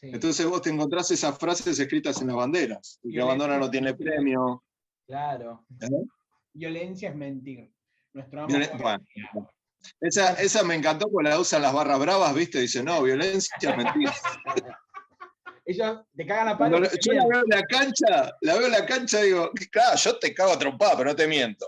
[0.00, 3.00] Sí, Entonces vos te encontrás esas frases escritas en las banderas.
[3.02, 4.62] Y que abandona no tiene premio.
[5.06, 5.64] claro.
[5.80, 5.88] ¿eh?
[6.52, 7.72] Violencia es mentir.
[8.12, 9.50] Nuestro amo Violen- bueno.
[10.00, 12.60] Esa, esa me encantó porque la usan las barras bravas, ¿viste?
[12.60, 14.14] Dice, no, violencia, mentira.
[15.64, 16.78] Ellos te cagan a palo.
[16.78, 19.96] lo- yo la veo en la cancha, la veo en la cancha y digo, claro,
[19.96, 21.66] yo te cago a trompada, pero no te miento.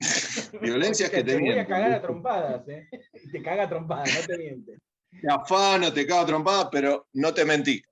[0.60, 2.88] Violencia es que te, te voy a cagar a trompadas, ¿eh?
[3.32, 4.80] Te caga a trompadas, no te mientes.
[5.20, 7.82] Te afano, te cago a trompada, pero no te mentí.